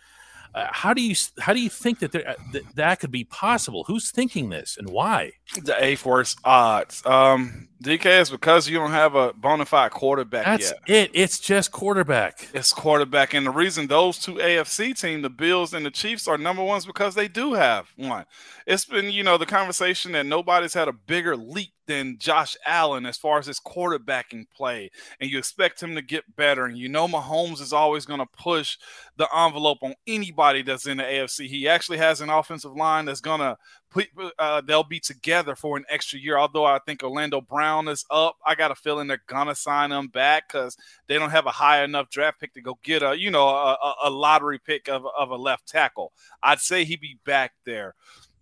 uh, 0.55 0.65
how 0.71 0.95
do 0.95 1.01
you 1.03 1.13
how 1.39 1.53
do 1.53 1.59
you 1.61 1.69
think 1.69 1.99
that, 1.99 2.11
there, 2.11 2.27
uh, 2.27 2.33
that 2.53 2.63
that 2.75 2.99
could 2.99 3.11
be 3.11 3.23
possible? 3.23 3.83
Who's 3.83 4.09
thinking 4.09 4.49
this 4.49 4.77
and 4.79 4.89
why? 4.89 5.33
The 5.63 5.75
A 5.83 5.95
force 5.95 6.35
odds. 6.43 7.05
Um, 7.05 7.67
DK 7.83 8.19
is 8.21 8.31
because 8.31 8.67
you 8.67 8.79
don't 8.79 8.89
have 8.89 9.13
a 9.13 9.31
bona 9.33 9.65
fide 9.65 9.91
quarterback 9.91 10.45
That's 10.45 10.71
yet. 10.87 11.05
it. 11.05 11.11
It's 11.13 11.39
just 11.39 11.71
quarterback. 11.71 12.49
It's 12.51 12.73
quarterback, 12.73 13.35
and 13.35 13.45
the 13.45 13.51
reason 13.51 13.85
those 13.85 14.17
two 14.17 14.33
AFC 14.33 14.99
team, 14.99 15.21
the 15.21 15.29
Bills 15.29 15.71
and 15.75 15.85
the 15.85 15.91
Chiefs, 15.91 16.27
are 16.27 16.37
number 16.37 16.63
ones 16.63 16.83
because 16.83 17.13
they 17.13 17.27
do 17.27 17.53
have 17.53 17.87
one. 17.95 18.25
It's 18.65 18.85
been, 18.85 19.11
you 19.11 19.21
know, 19.23 19.37
the 19.37 19.45
conversation 19.45 20.13
that 20.13 20.25
nobody's 20.25 20.73
had 20.73 20.87
a 20.87 20.93
bigger 20.93 21.37
leap 21.37 21.73
than 21.89 22.17
Josh 22.19 22.55
Allen 22.65 23.05
as 23.07 23.17
far 23.17 23.39
as 23.39 23.47
his 23.47 23.59
quarterbacking 23.59 24.45
play, 24.55 24.91
and 25.19 25.29
you 25.29 25.37
expect 25.37 25.81
him 25.81 25.95
to 25.95 26.01
get 26.01 26.35
better. 26.35 26.65
And 26.65 26.77
you 26.77 26.87
know, 26.87 27.07
Mahomes 27.07 27.59
is 27.59 27.73
always 27.73 28.05
going 28.05 28.19
to 28.19 28.27
push 28.27 28.77
the 29.17 29.27
envelope 29.35 29.79
on 29.81 29.95
anybody 30.07 30.61
that's 30.61 30.85
in 30.85 30.97
the 30.97 31.03
AFC. 31.03 31.47
He 31.47 31.67
actually 31.67 31.97
has 31.97 32.21
an 32.21 32.29
offensive 32.29 32.75
line 32.75 33.05
that's 33.05 33.21
going 33.21 33.39
to 33.41 33.57
uh, 34.37 34.61
they'll 34.61 34.83
be 34.83 34.99
together 34.99 35.55
for 35.55 35.75
an 35.75 35.85
extra 35.89 36.19
year. 36.19 36.37
Although 36.37 36.65
I 36.65 36.79
think 36.85 37.01
Orlando 37.01 37.41
Brown 37.41 37.87
is 37.87 38.05
up, 38.11 38.35
I 38.45 38.53
got 38.53 38.69
a 38.71 38.75
feeling 38.75 39.07
they're 39.07 39.23
gonna 39.27 39.55
sign 39.55 39.91
him 39.91 40.07
back 40.07 40.47
because 40.47 40.77
they 41.07 41.17
don't 41.17 41.31
have 41.31 41.47
a 41.47 41.51
high 41.51 41.83
enough 41.83 42.09
draft 42.09 42.39
pick 42.39 42.53
to 42.53 42.61
go 42.61 42.77
get 42.83 43.01
a, 43.01 43.17
you 43.17 43.31
know, 43.31 43.47
a- 43.47 43.95
a 44.03 44.09
lottery 44.09 44.59
pick 44.59 44.87
of, 44.89 45.05
of 45.17 45.31
a 45.31 45.35
left 45.35 45.67
tackle. 45.67 46.13
I'd 46.43 46.59
say 46.59 46.85
he'd 46.85 47.01
be 47.01 47.17
back 47.25 47.53
there. 47.65 47.95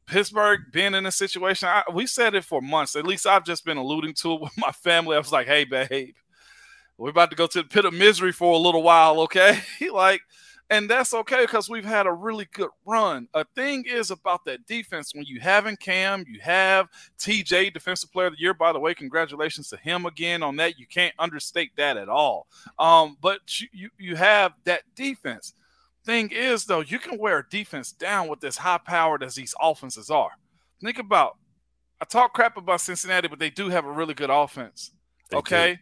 Pittsburgh 0.07 0.61
being 0.71 0.95
in 0.95 1.05
a 1.05 1.11
situation, 1.11 1.67
I, 1.67 1.83
we 1.93 2.07
said 2.07 2.33
it 2.33 2.45
for 2.45 2.61
months. 2.61 2.95
At 2.95 3.05
least 3.05 3.27
I've 3.27 3.45
just 3.45 3.65
been 3.65 3.77
alluding 3.77 4.13
to 4.15 4.33
it 4.33 4.41
with 4.41 4.57
my 4.57 4.71
family. 4.71 5.15
I 5.15 5.19
was 5.19 5.31
like, 5.31 5.47
hey, 5.47 5.65
babe, 5.65 6.15
we're 6.97 7.09
about 7.09 7.29
to 7.29 7.35
go 7.35 7.47
to 7.47 7.61
the 7.61 7.67
pit 7.67 7.85
of 7.85 7.93
misery 7.93 8.31
for 8.31 8.53
a 8.53 8.57
little 8.57 8.83
while, 8.83 9.19
okay? 9.21 9.59
like, 9.93 10.21
and 10.69 10.89
that's 10.89 11.13
okay 11.13 11.43
because 11.45 11.69
we've 11.69 11.85
had 11.85 12.07
a 12.07 12.11
really 12.11 12.47
good 12.53 12.69
run. 12.85 13.27
A 13.33 13.45
thing 13.55 13.85
is 13.87 14.11
about 14.11 14.43
that 14.45 14.65
defense 14.65 15.13
when 15.15 15.23
you 15.25 15.39
have 15.39 15.65
in 15.65 15.77
Cam, 15.77 16.25
you 16.27 16.41
have 16.41 16.89
TJ, 17.19 17.73
Defensive 17.73 18.11
Player 18.11 18.27
of 18.27 18.33
the 18.33 18.41
Year. 18.41 18.53
By 18.53 18.73
the 18.73 18.79
way, 18.79 18.93
congratulations 18.93 19.69
to 19.69 19.77
him 19.77 20.05
again 20.05 20.43
on 20.43 20.57
that. 20.57 20.77
You 20.77 20.85
can't 20.85 21.13
understate 21.19 21.71
that 21.77 21.95
at 21.95 22.09
all. 22.09 22.47
Um, 22.79 23.15
but 23.21 23.61
you, 23.61 23.67
you 23.71 23.89
you 23.97 24.15
have 24.17 24.53
that 24.65 24.81
defense. 24.93 25.53
Thing 26.07 26.31
is, 26.31 26.63
though, 26.63 26.79
you 26.79 26.99
can 26.99 27.19
wear 27.19 27.39
a 27.39 27.49
defense 27.49 27.91
down 27.91 28.29
with 28.29 28.41
as 28.45 28.55
high 28.55 28.77
powered 28.77 29.21
as 29.23 29.35
these 29.35 29.53
offenses 29.61 30.09
are. 30.09 30.31
Think 30.81 30.99
about 30.99 31.35
I 31.99 32.05
talk 32.05 32.33
crap 32.33 32.55
about 32.55 32.79
Cincinnati, 32.79 33.27
but 33.27 33.39
they 33.39 33.49
do 33.49 33.67
have 33.67 33.83
a 33.83 33.91
really 33.91 34.13
good 34.13 34.29
offense. 34.29 34.91
They 35.29 35.35
okay. 35.35 35.79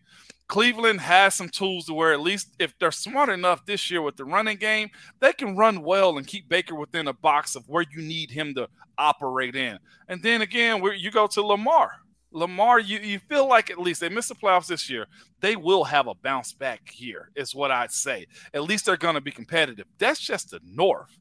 Cleveland 0.48 1.02
has 1.02 1.36
some 1.36 1.50
tools 1.50 1.86
to 1.86 1.94
where 1.94 2.12
at 2.12 2.22
least 2.22 2.56
if 2.58 2.74
they're 2.80 2.92
smart 2.92 3.30
enough 3.30 3.68
this 3.68 3.92
year 3.92 4.02
with 4.02 4.16
the 4.16 4.26
running 4.26 4.58
game, 4.58 4.90
they 5.20 5.32
can 5.32 5.56
run 5.56 5.84
well 5.84 6.18
and 6.18 6.26
keep 6.26 6.50
Baker 6.50 6.74
within 6.74 7.08
a 7.08 7.14
box 7.14 7.56
of 7.56 7.70
where 7.70 7.86
you 7.92 8.02
need 8.02 8.32
him 8.32 8.56
to 8.56 8.68
operate 8.98 9.56
in. 9.56 9.78
And 10.08 10.24
then 10.24 10.42
again, 10.42 10.82
where 10.82 10.96
you 10.96 11.12
go 11.12 11.28
to 11.28 11.42
Lamar. 11.44 11.92
Lamar, 12.36 12.80
you, 12.80 13.00
you 13.00 13.20
feel 13.20 13.48
like 13.48 13.72
at 13.72 13.80
least 13.80 14.02
they 14.02 14.10
missed 14.10 14.30
the 14.30 14.36
playoffs 14.36 14.68
this 14.68 14.90
year. 14.90 15.08
They 15.40 15.56
will 15.56 15.86
have 15.86 16.08
a 16.08 16.14
bounce 16.14 16.52
back 16.52 16.90
here, 16.92 17.32
is 17.36 17.56
what 17.56 17.72
I'd 17.72 17.92
say. 17.92 18.28
At 18.54 18.64
least 18.64 18.86
they're 18.86 18.98
going 18.98 19.16
to 19.16 19.22
be 19.22 19.32
competitive. 19.32 19.88
That's 19.98 20.20
just 20.20 20.52
the 20.52 20.60
North. 20.64 21.18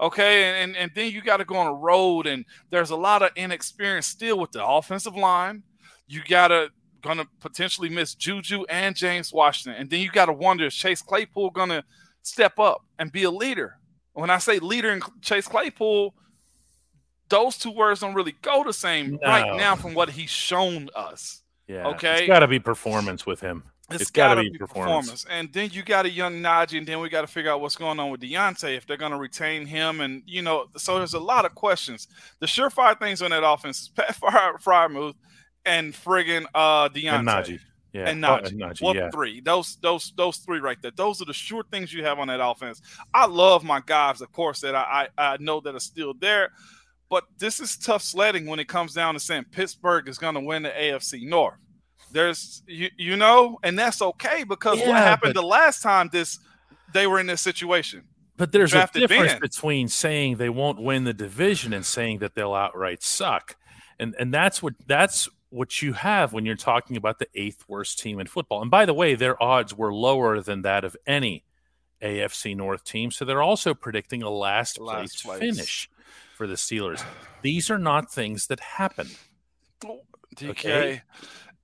Okay. 0.00 0.44
And, 0.44 0.56
and, 0.56 0.76
and 0.76 0.90
then 0.94 1.12
you 1.12 1.22
got 1.22 1.36
to 1.36 1.44
go 1.44 1.56
on 1.56 1.68
a 1.68 1.74
road, 1.74 2.26
and 2.26 2.44
there's 2.70 2.90
a 2.90 2.96
lot 2.96 3.22
of 3.22 3.30
inexperience 3.36 4.08
still 4.08 4.38
with 4.38 4.50
the 4.50 4.66
offensive 4.66 5.14
line. 5.14 5.62
You 6.08 6.22
got 6.28 6.48
to 6.48 6.70
going 7.02 7.18
to 7.18 7.28
potentially 7.38 7.88
miss 7.88 8.16
Juju 8.16 8.64
and 8.68 8.96
James 8.96 9.32
Washington. 9.32 9.80
And 9.80 9.88
then 9.88 10.00
you 10.00 10.10
got 10.10 10.26
to 10.26 10.32
wonder 10.32 10.66
is 10.66 10.74
Chase 10.74 11.02
Claypool 11.02 11.50
going 11.50 11.68
to 11.68 11.84
step 12.22 12.58
up 12.58 12.84
and 12.98 13.12
be 13.12 13.22
a 13.22 13.30
leader? 13.30 13.78
When 14.14 14.30
I 14.30 14.38
say 14.38 14.58
leader 14.58 14.90
in 14.90 15.00
Chase 15.22 15.46
Claypool, 15.46 16.14
those 17.28 17.58
two 17.58 17.70
words 17.70 18.00
don't 18.00 18.14
really 18.14 18.36
go 18.42 18.64
the 18.64 18.72
same 18.72 19.12
no. 19.12 19.28
right 19.28 19.56
now 19.56 19.76
from 19.76 19.94
what 19.94 20.10
he's 20.10 20.30
shown 20.30 20.88
us. 20.94 21.42
Yeah. 21.66 21.88
Okay. 21.88 22.20
It's 22.20 22.26
got 22.26 22.40
to 22.40 22.48
be 22.48 22.58
performance 22.58 23.26
with 23.26 23.40
him. 23.40 23.62
it's, 23.90 24.10
got 24.10 24.34
to 24.34 24.42
be, 24.42 24.50
be 24.50 24.58
performance. 24.58 25.10
performance. 25.10 25.26
And 25.30 25.52
then 25.52 25.70
you 25.72 25.82
got 25.82 26.06
a 26.06 26.10
young 26.10 26.40
Najee, 26.40 26.78
and 26.78 26.86
then 26.86 27.00
we 27.00 27.08
got 27.08 27.20
to 27.20 27.26
figure 27.26 27.50
out 27.50 27.60
what's 27.60 27.76
going 27.76 28.00
on 28.00 28.10
with 28.10 28.22
Diontae 28.22 28.76
if 28.76 28.86
they're 28.86 28.96
going 28.96 29.12
to 29.12 29.18
retain 29.18 29.66
him. 29.66 30.00
And, 30.00 30.22
you 30.26 30.42
know, 30.42 30.66
so 30.76 30.96
there's 30.96 31.14
a 31.14 31.20
lot 31.20 31.44
of 31.44 31.54
questions. 31.54 32.08
The 32.40 32.46
surefire 32.46 32.98
things 32.98 33.22
on 33.22 33.30
that 33.30 33.46
offense 33.46 33.82
is 33.82 33.88
Pat 33.96 34.16
Freiermuth 34.16 35.14
and 35.64 35.92
friggin' 35.92 36.46
uh 36.54 36.88
Diontae. 36.88 37.18
And 37.18 37.28
Najee. 37.28 37.60
Yeah. 37.92 38.08
And 38.08 38.22
Najee. 38.22 38.28
Oh, 38.28 38.46
and 38.46 38.60
Najee 38.60 38.94
yeah. 38.94 39.10
three. 39.10 39.40
Those 39.40 39.76
those 39.76 40.12
those 40.16 40.38
three 40.38 40.60
right 40.60 40.80
there. 40.80 40.92
Those 40.94 41.20
are 41.20 41.24
the 41.24 41.32
sure 41.32 41.64
things 41.70 41.92
you 41.92 42.04
have 42.04 42.18
on 42.18 42.28
that 42.28 42.44
offense. 42.44 42.80
I 43.12 43.26
love 43.26 43.64
my 43.64 43.80
guys, 43.84 44.20
of 44.20 44.30
course, 44.32 44.60
that 44.60 44.74
I, 44.74 45.08
I, 45.18 45.32
I 45.32 45.36
know 45.38 45.60
that 45.60 45.74
are 45.74 45.80
still 45.80 46.14
there. 46.14 46.50
But 47.10 47.24
this 47.38 47.60
is 47.60 47.76
tough 47.76 48.02
sledding 48.02 48.46
when 48.46 48.58
it 48.58 48.68
comes 48.68 48.92
down 48.92 49.14
to 49.14 49.20
saying 49.20 49.46
Pittsburgh 49.50 50.08
is 50.08 50.18
going 50.18 50.34
to 50.34 50.40
win 50.40 50.62
the 50.62 50.70
AFC 50.70 51.26
North. 51.26 51.58
There's 52.12 52.62
you, 52.66 52.88
you 52.96 53.16
know, 53.16 53.58
and 53.62 53.78
that's 53.78 54.00
okay 54.00 54.44
because 54.44 54.78
yeah, 54.78 54.88
what 54.88 54.96
happened 54.96 55.34
but, 55.34 55.40
the 55.40 55.46
last 55.46 55.82
time 55.82 56.08
this 56.12 56.38
they 56.92 57.06
were 57.06 57.18
in 57.18 57.26
this 57.26 57.40
situation. 57.40 58.04
But 58.36 58.52
there's 58.52 58.72
a 58.72 58.88
difference 58.92 59.34
between 59.34 59.88
saying 59.88 60.36
they 60.36 60.48
won't 60.48 60.80
win 60.80 61.04
the 61.04 61.12
division 61.12 61.72
and 61.72 61.84
saying 61.84 62.18
that 62.18 62.34
they'll 62.34 62.54
outright 62.54 63.02
suck. 63.02 63.56
And 63.98 64.14
and 64.18 64.32
that's 64.32 64.62
what 64.62 64.74
that's 64.86 65.28
what 65.50 65.82
you 65.82 65.94
have 65.94 66.32
when 66.32 66.44
you're 66.44 66.56
talking 66.56 66.96
about 66.96 67.18
the 67.18 67.28
eighth 67.34 67.64
worst 67.68 67.98
team 67.98 68.20
in 68.20 68.26
football. 68.26 68.62
And 68.62 68.70
by 68.70 68.86
the 68.86 68.94
way, 68.94 69.14
their 69.14 69.42
odds 69.42 69.74
were 69.74 69.92
lower 69.92 70.40
than 70.40 70.62
that 70.62 70.84
of 70.84 70.96
any 71.06 71.44
AFC 72.02 72.56
North 72.56 72.84
team. 72.84 73.10
So 73.10 73.24
they're 73.24 73.42
also 73.42 73.74
predicting 73.74 74.22
a 74.22 74.30
last, 74.30 74.78
last 74.78 75.22
place, 75.22 75.22
place, 75.22 75.40
finish 75.40 75.90
for 76.38 76.46
the 76.46 76.54
Steelers. 76.54 77.04
These 77.42 77.68
are 77.68 77.78
not 77.78 78.12
things 78.12 78.46
that 78.46 78.60
happen. 78.60 79.08
DK. 80.36 80.50
Okay? 80.50 81.02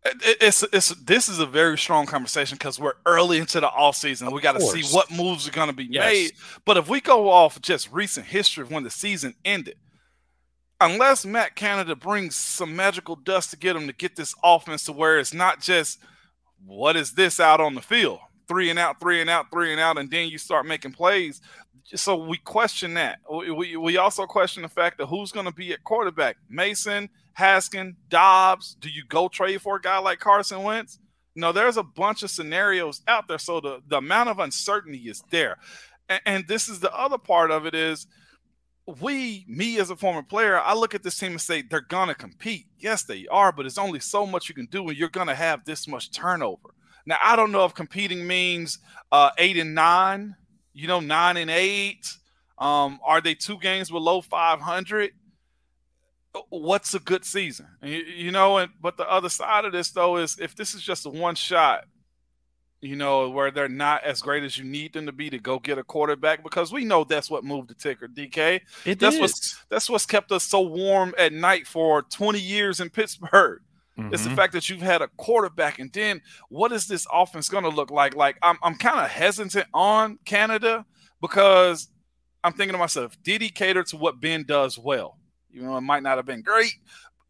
It's, 0.04 0.64
it's 0.64 0.88
this 0.96 1.28
is 1.28 1.38
a 1.38 1.46
very 1.46 1.78
strong 1.78 2.06
conversation 2.06 2.58
because 2.58 2.78
we're 2.78 2.94
early 3.06 3.38
into 3.38 3.60
the 3.60 3.68
off 3.68 3.96
season. 3.96 4.32
We 4.32 4.42
got 4.42 4.58
to 4.58 4.60
see 4.60 4.82
what 4.94 5.10
moves 5.10 5.48
are 5.48 5.52
going 5.52 5.68
to 5.68 5.74
be 5.74 5.88
yes. 5.88 6.12
made. 6.12 6.32
But 6.66 6.76
if 6.76 6.88
we 6.88 7.00
go 7.00 7.30
off 7.30 7.62
just 7.62 7.90
recent 7.90 8.26
history 8.26 8.62
of 8.62 8.70
when 8.72 8.82
the 8.82 8.90
season 8.90 9.34
ended, 9.44 9.76
unless 10.80 11.24
Matt 11.24 11.54
Canada 11.54 11.94
brings 11.94 12.34
some 12.34 12.74
magical 12.74 13.16
dust 13.16 13.50
to 13.50 13.56
get 13.56 13.76
him 13.76 13.86
to 13.86 13.94
get 13.94 14.16
this 14.16 14.34
offense 14.42 14.84
to 14.84 14.92
where 14.92 15.18
it's 15.20 15.32
not 15.32 15.60
just 15.60 16.00
what 16.66 16.96
is 16.96 17.12
this 17.12 17.38
out 17.38 17.60
on 17.60 17.74
the 17.76 17.80
field, 17.80 18.18
three 18.48 18.70
and 18.70 18.78
out, 18.78 19.00
three 19.00 19.20
and 19.20 19.30
out, 19.30 19.50
three 19.52 19.70
and 19.70 19.80
out, 19.80 19.98
and 19.98 20.10
then 20.10 20.28
you 20.28 20.36
start 20.36 20.66
making 20.66 20.92
plays. 20.92 21.40
So 21.84 22.16
we 22.16 22.38
question 22.38 22.94
that. 22.94 23.20
We, 23.30 23.76
we 23.76 23.96
also 23.96 24.26
question 24.26 24.62
the 24.62 24.68
fact 24.68 24.98
that 24.98 25.06
who's 25.06 25.32
going 25.32 25.46
to 25.46 25.52
be 25.52 25.72
at 25.72 25.84
quarterback. 25.84 26.36
Mason, 26.48 27.08
Haskin, 27.38 27.96
Dobbs. 28.08 28.76
Do 28.80 28.88
you 28.88 29.04
go 29.08 29.28
trade 29.28 29.60
for 29.60 29.76
a 29.76 29.80
guy 29.80 29.98
like 29.98 30.18
Carson 30.18 30.62
Wentz? 30.62 30.98
No, 31.36 31.52
there's 31.52 31.76
a 31.76 31.82
bunch 31.82 32.22
of 32.22 32.30
scenarios 32.30 33.02
out 33.06 33.28
there. 33.28 33.38
So 33.38 33.60
the, 33.60 33.80
the 33.86 33.98
amount 33.98 34.30
of 34.30 34.38
uncertainty 34.38 35.08
is 35.08 35.22
there. 35.30 35.58
And, 36.08 36.20
and 36.24 36.48
this 36.48 36.68
is 36.68 36.80
the 36.80 36.94
other 36.94 37.18
part 37.18 37.50
of 37.50 37.66
it 37.66 37.74
is– 37.74 38.06
we, 39.00 39.46
me 39.48 39.78
as 39.78 39.88
a 39.88 39.96
former 39.96 40.22
player, 40.22 40.60
I 40.60 40.74
look 40.74 40.94
at 40.94 41.02
this 41.02 41.18
team 41.18 41.32
and 41.32 41.40
say 41.40 41.62
they're 41.62 41.80
gonna 41.80 42.14
compete. 42.14 42.66
Yes, 42.78 43.02
they 43.02 43.26
are, 43.30 43.50
but 43.50 43.64
it's 43.64 43.78
only 43.78 43.98
so 43.98 44.26
much 44.26 44.48
you 44.48 44.54
can 44.54 44.66
do 44.66 44.82
when 44.82 44.96
you're 44.96 45.08
gonna 45.08 45.34
have 45.34 45.64
this 45.64 45.88
much 45.88 46.10
turnover. 46.10 46.74
Now, 47.06 47.16
I 47.22 47.34
don't 47.34 47.50
know 47.50 47.64
if 47.64 47.74
competing 47.74 48.26
means 48.26 48.78
uh, 49.10 49.30
eight 49.38 49.56
and 49.56 49.74
nine, 49.74 50.36
you 50.74 50.88
know, 50.88 51.00
nine 51.00 51.36
and 51.36 51.50
eight. 51.50 52.12
Um, 52.58 53.00
are 53.04 53.20
they 53.20 53.34
two 53.34 53.58
games 53.58 53.90
below 53.90 54.20
500? 54.20 55.12
What's 56.50 56.94
a 56.94 56.98
good 56.98 57.24
season? 57.24 57.68
You, 57.82 57.98
you 57.98 58.30
know, 58.32 58.58
and 58.58 58.72
but 58.80 58.96
the 58.96 59.08
other 59.08 59.28
side 59.28 59.64
of 59.64 59.72
this 59.72 59.90
though 59.90 60.16
is 60.16 60.38
if 60.38 60.54
this 60.56 60.74
is 60.74 60.82
just 60.82 61.06
a 61.06 61.10
one 61.10 61.36
shot, 61.36 61.84
you 62.80 62.96
know, 62.96 63.30
where 63.30 63.50
they're 63.50 63.68
not 63.68 64.04
as 64.04 64.20
great 64.20 64.42
as 64.42 64.58
you 64.58 64.64
need 64.64 64.92
them 64.92 65.06
to 65.06 65.12
be 65.12 65.30
to 65.30 65.38
go 65.38 65.58
get 65.58 65.78
a 65.78 65.84
quarterback 65.84 66.42
because 66.42 66.72
we 66.72 66.84
know 66.84 67.04
that's 67.04 67.30
what 67.30 67.44
moved 67.44 67.70
the 67.70 67.74
ticker, 67.74 68.08
DK. 68.08 68.60
It 68.84 68.98
that's 68.98 69.14
is. 69.14 69.20
what's 69.20 69.64
that's 69.70 69.88
what's 69.88 70.06
kept 70.06 70.32
us 70.32 70.44
so 70.44 70.60
warm 70.60 71.14
at 71.16 71.32
night 71.32 71.66
for 71.66 72.02
20 72.02 72.40
years 72.40 72.80
in 72.80 72.90
Pittsburgh. 72.90 73.62
Mm-hmm. 73.98 74.12
It's 74.12 74.22
the 74.22 74.30
mm-hmm. 74.30 74.36
fact 74.36 74.52
that 74.54 74.68
you've 74.68 74.82
had 74.82 75.02
a 75.02 75.08
quarterback, 75.16 75.78
and 75.78 75.92
then 75.92 76.20
what 76.48 76.72
is 76.72 76.86
this 76.86 77.06
offense 77.12 77.48
going 77.48 77.64
to 77.64 77.70
look 77.70 77.90
like? 77.90 78.16
Like 78.16 78.36
I'm, 78.42 78.58
I'm 78.62 78.76
kind 78.76 78.98
of 78.98 79.08
hesitant 79.08 79.66
on 79.72 80.18
Canada 80.24 80.84
because 81.20 81.88
I'm 82.42 82.52
thinking 82.52 82.72
to 82.72 82.78
myself, 82.78 83.16
did 83.22 83.40
he 83.40 83.50
cater 83.50 83.84
to 83.84 83.96
what 83.96 84.20
Ben 84.20 84.44
does 84.44 84.78
well? 84.78 85.18
You 85.50 85.62
know, 85.62 85.76
it 85.76 85.82
might 85.82 86.02
not 86.02 86.16
have 86.16 86.26
been 86.26 86.42
great, 86.42 86.74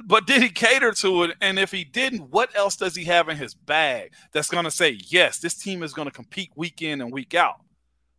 but 0.07 0.27
did 0.27 0.43
he 0.43 0.49
cater 0.49 0.93
to 0.93 1.25
it? 1.25 1.37
And 1.41 1.59
if 1.59 1.71
he 1.71 1.85
didn't, 1.85 2.31
what 2.31 2.57
else 2.57 2.77
does 2.77 2.97
he 2.97 3.05
have 3.05 3.29
in 3.29 3.37
his 3.37 3.55
bag 3.55 4.13
that's 4.33 4.49
going 4.49 4.65
to 4.65 4.71
say, 4.71 4.99
yes, 5.09 5.39
this 5.39 5.55
team 5.55 5.83
is 5.83 5.93
going 5.93 6.09
to 6.09 6.15
compete 6.15 6.51
week 6.57 6.81
in 6.81 7.01
and 7.01 7.13
week 7.13 7.35
out? 7.35 7.61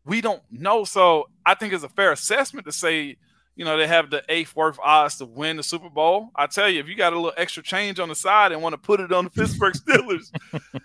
We 0.05 0.21
don't 0.21 0.43
know. 0.51 0.83
So 0.83 1.29
I 1.45 1.55
think 1.55 1.73
it's 1.73 1.83
a 1.83 1.89
fair 1.89 2.11
assessment 2.11 2.67
to 2.67 2.71
say, 2.71 3.17
you 3.55 3.63
know, 3.63 3.77
they 3.77 3.87
have 3.87 4.09
the 4.09 4.23
eighth 4.29 4.55
worth 4.55 4.77
odds 4.83 5.17
to 5.17 5.25
win 5.25 5.57
the 5.57 5.63
Super 5.63 5.89
Bowl. 5.89 6.29
I 6.35 6.47
tell 6.47 6.69
you, 6.69 6.79
if 6.79 6.87
you 6.87 6.95
got 6.95 7.13
a 7.13 7.15
little 7.15 7.33
extra 7.37 7.63
change 7.63 7.99
on 7.99 8.09
the 8.09 8.15
side 8.15 8.51
and 8.51 8.61
want 8.61 8.73
to 8.73 8.77
put 8.77 8.99
it 8.99 9.11
on 9.11 9.23
the 9.23 9.29
Pittsburgh 9.31 9.73
Steelers, 9.73 10.31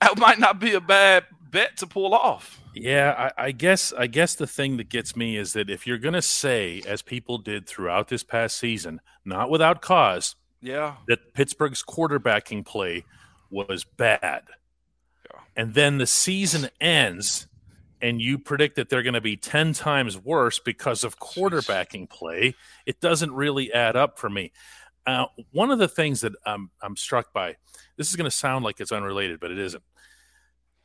that 0.00 0.18
might 0.18 0.38
not 0.38 0.58
be 0.58 0.74
a 0.74 0.80
bad 0.80 1.24
bet 1.50 1.76
to 1.78 1.86
pull 1.86 2.14
off. 2.14 2.60
Yeah, 2.74 3.30
I, 3.38 3.46
I, 3.46 3.52
guess 3.52 3.92
I 3.92 4.06
guess 4.06 4.34
the 4.34 4.46
thing 4.46 4.76
that 4.78 4.88
gets 4.88 5.16
me 5.16 5.36
is 5.36 5.52
that 5.54 5.70
if 5.70 5.86
you're 5.86 5.98
going 5.98 6.14
to 6.14 6.22
say, 6.22 6.82
as 6.86 7.02
people 7.02 7.38
did 7.38 7.66
throughout 7.66 8.08
this 8.08 8.22
past 8.22 8.58
season, 8.58 9.00
not 9.24 9.50
without 9.50 9.80
cause, 9.80 10.36
yeah, 10.60 10.96
that 11.08 11.32
Pittsburgh's 11.34 11.82
quarterbacking 11.82 12.66
play 12.66 13.04
was 13.50 13.84
bad, 13.84 14.20
yeah. 14.22 15.40
and 15.56 15.74
then 15.74 15.98
the 15.98 16.06
season 16.06 16.68
ends, 16.80 17.46
and 18.00 18.20
you 18.20 18.38
predict 18.38 18.76
that 18.76 18.88
they're 18.88 19.02
going 19.02 19.14
to 19.14 19.20
be 19.20 19.36
ten 19.36 19.72
times 19.72 20.18
worse 20.18 20.58
because 20.58 21.04
of 21.04 21.18
quarterbacking 21.18 22.08
play, 22.10 22.54
it 22.84 23.00
doesn't 23.00 23.32
really 23.32 23.72
add 23.72 23.96
up 23.96 24.18
for 24.18 24.30
me. 24.30 24.52
Uh, 25.06 25.26
one 25.52 25.70
of 25.70 25.78
the 25.78 25.88
things 25.88 26.20
that 26.22 26.32
I'm, 26.44 26.70
I'm 26.82 26.96
struck 26.96 27.32
by, 27.32 27.56
this 27.96 28.10
is 28.10 28.16
going 28.16 28.28
to 28.28 28.36
sound 28.36 28.64
like 28.64 28.80
it's 28.80 28.92
unrelated, 28.92 29.38
but 29.40 29.50
it 29.50 29.58
isn't 29.58 29.82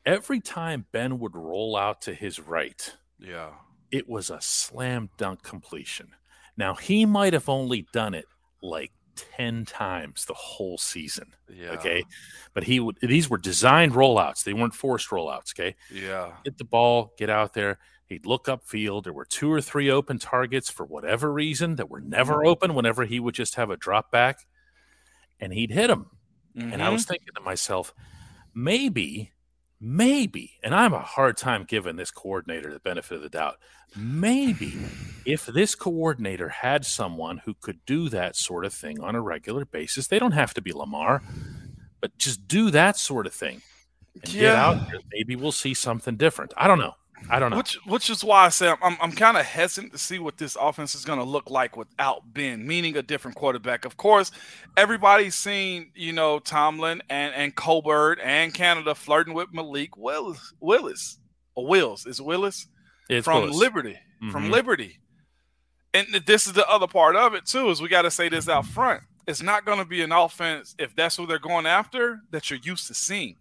every 0.05 0.39
time 0.39 0.85
Ben 0.91 1.19
would 1.19 1.35
roll 1.35 1.75
out 1.75 2.01
to 2.01 2.13
his 2.13 2.39
right, 2.39 2.95
yeah, 3.19 3.51
it 3.91 4.07
was 4.09 4.29
a 4.29 4.41
slam 4.41 5.09
dunk 5.17 5.43
completion. 5.43 6.09
Now 6.57 6.75
he 6.75 7.05
might 7.05 7.33
have 7.33 7.49
only 7.49 7.87
done 7.93 8.13
it 8.13 8.25
like 8.61 8.91
10 9.15 9.65
times 9.65 10.25
the 10.25 10.33
whole 10.33 10.77
season. 10.77 11.33
Yeah. 11.53 11.71
Okay. 11.71 12.03
But 12.53 12.63
he 12.63 12.79
would 12.79 12.97
these 13.01 13.29
were 13.29 13.37
designed 13.37 13.93
rollouts. 13.93 14.43
They 14.43 14.53
weren't 14.53 14.73
forced 14.73 15.09
rollouts. 15.09 15.53
Okay. 15.53 15.75
Yeah. 15.91 16.33
Get 16.43 16.57
the 16.57 16.65
ball, 16.65 17.13
get 17.17 17.29
out 17.29 17.53
there. 17.53 17.79
He'd 18.05 18.25
look 18.25 18.45
upfield. 18.45 19.05
There 19.05 19.13
were 19.13 19.25
two 19.25 19.51
or 19.51 19.61
three 19.61 19.89
open 19.89 20.19
targets 20.19 20.69
for 20.69 20.85
whatever 20.85 21.31
reason 21.31 21.77
that 21.77 21.89
were 21.89 22.01
never 22.01 22.37
mm-hmm. 22.37 22.47
open 22.47 22.73
whenever 22.73 23.05
he 23.05 23.19
would 23.19 23.35
just 23.35 23.55
have 23.55 23.69
a 23.69 23.77
drop 23.77 24.11
back 24.11 24.39
and 25.39 25.53
he'd 25.53 25.71
hit 25.71 25.87
them. 25.87 26.11
Mm-hmm. 26.57 26.73
And 26.73 26.83
I 26.83 26.89
was 26.89 27.03
mm-hmm. 27.03 27.13
thinking 27.13 27.33
to 27.35 27.41
myself, 27.41 27.93
maybe 28.53 29.31
maybe, 29.81 30.59
and 30.63 30.75
I'm 30.75 30.93
a 30.93 30.99
hard 30.99 31.35
time 31.35 31.65
giving 31.67 31.95
this 31.95 32.11
coordinator 32.11 32.71
the 32.71 32.79
benefit 32.79 33.15
of 33.15 33.23
the 33.23 33.29
doubt, 33.29 33.57
maybe 33.95 34.73
if 35.25 35.45
this 35.45 35.75
coordinator 35.75 36.49
had 36.49 36.85
someone 36.85 37.39
who 37.39 37.53
could 37.53 37.85
do 37.85 38.09
that 38.09 38.35
sort 38.35 38.65
of 38.65 38.73
thing 38.73 38.99
on 38.99 39.15
a 39.15 39.21
regular 39.21 39.65
basis, 39.65 40.07
they 40.07 40.19
don't 40.19 40.31
have 40.31 40.53
to 40.55 40.61
be 40.61 40.71
Lamar, 40.71 41.21
but 41.99 42.17
just 42.17 42.47
do 42.47 42.71
that 42.71 42.97
sort 42.97 43.27
of 43.27 43.33
thing 43.33 43.61
and 44.15 44.33
yeah. 44.33 44.41
get 44.41 44.55
out 44.55 44.89
there, 44.89 44.99
maybe 45.11 45.35
we'll 45.35 45.51
see 45.51 45.73
something 45.73 46.15
different. 46.15 46.53
I 46.57 46.67
don't 46.67 46.79
know. 46.79 46.95
I 47.29 47.39
don't 47.39 47.51
know. 47.51 47.57
Which 47.57 47.77
which 47.85 48.09
is 48.09 48.23
why 48.23 48.45
I 48.45 48.49
say 48.49 48.69
I'm 48.69 48.77
I'm, 48.81 48.97
I'm 48.99 49.11
kind 49.11 49.37
of 49.37 49.45
hesitant 49.45 49.93
to 49.93 49.99
see 49.99 50.17
what 50.17 50.37
this 50.37 50.57
offense 50.59 50.95
is 50.95 51.05
going 51.05 51.19
to 51.19 51.25
look 51.25 51.51
like 51.51 51.77
without 51.77 52.33
Ben, 52.33 52.65
meaning 52.65 52.97
a 52.97 53.03
different 53.03 53.37
quarterback. 53.37 53.85
Of 53.85 53.95
course, 53.95 54.31
everybody's 54.75 55.35
seen 55.35 55.91
you 55.93 56.13
know 56.13 56.39
Tomlin 56.39 57.01
and 57.09 57.33
and 57.35 57.55
Colbert 57.55 58.19
and 58.23 58.53
Canada 58.53 58.95
flirting 58.95 59.35
with 59.35 59.53
Malik 59.53 59.97
Willis 59.97 60.53
Willis 60.59 61.19
or 61.53 61.67
Wills 61.67 62.05
is 62.05 62.19
Willis 62.21 62.67
It's 63.11 63.25
from 63.25 63.43
close. 63.43 63.55
Liberty 63.55 63.99
from 64.31 64.47
Mhm. 64.47 64.51
Liberty. 64.51 64.99
And 65.93 66.07
this 66.25 66.47
is 66.47 66.53
the 66.53 66.67
other 66.69 66.87
part 66.87 67.15
of 67.15 67.33
it 67.33 67.45
too 67.45 67.69
is 67.69 67.81
we 67.81 67.89
got 67.89 68.03
to 68.03 68.11
say 68.11 68.29
this 68.29 68.47
out 68.47 68.65
front. 68.65 69.03
It's 69.27 69.41
not 69.41 69.65
going 69.65 69.79
to 69.79 69.85
be 69.85 70.01
an 70.01 70.11
offense 70.11 70.75
if 70.79 70.95
that's 70.95 71.15
who 71.17 71.25
they're 71.27 71.39
going 71.39 71.65
after 71.65 72.21
that 72.31 72.49
you're 72.49 72.59
used 72.63 72.87
to 72.87 72.93
seeing. 72.93 73.35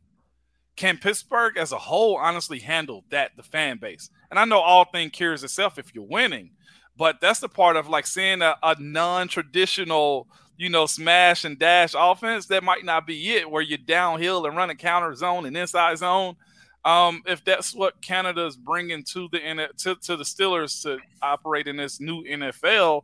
Can 0.77 0.99
Pittsburgh 0.99 1.57
as 1.57 1.73
a 1.73 1.79
whole 1.79 2.17
honestly 2.17 2.59
handle 2.59 3.05
that 3.11 3.33
the 3.37 3.43
fan 3.43 3.79
base? 3.79 4.11
And 4.31 4.39
I 4.39 4.45
know 4.45 4.61
all 4.61 4.85
thing 4.85 5.11
cures 5.11 5.45
itself 5.45 5.79
if 5.79 5.95
you're 5.95 6.05
winning, 6.05 6.51
but 6.97 7.21
that's 7.21 7.41
the 7.41 7.49
part 7.49 7.77
of 7.77 7.89
like 7.89 8.07
seeing 8.07 8.41
a, 8.43 8.57
a 8.63 8.77
non-traditional, 8.81 10.27
you 10.57 10.69
know, 10.71 10.87
smash 10.87 11.45
and 11.45 11.59
dash 11.59 11.95
offense 11.97 12.47
that 12.47 12.65
might 12.65 12.85
not 12.85 13.07
be 13.07 13.33
it, 13.33 13.51
where 13.51 13.63
you're 13.63 13.79
downhill 13.79 14.47
and 14.47 14.57
running 14.57 14.77
counter 14.77 15.15
zone 15.15 15.47
and 15.47 15.57
inside 15.57 15.99
zone. 15.99 16.37
Um, 16.85 17.23
if 17.27 17.45
that's 17.45 17.75
what 17.75 18.01
Canada's 18.01 18.57
bringing 18.57 19.05
to 19.05 19.29
the 19.31 19.69
to, 19.79 19.95
to 19.97 20.17
the 20.17 20.25
Steelers 20.25 20.83
to 20.83 20.99
operate 21.21 21.69
in 21.69 21.77
this 21.77 22.01
new 22.01 22.25
NFL, 22.25 23.03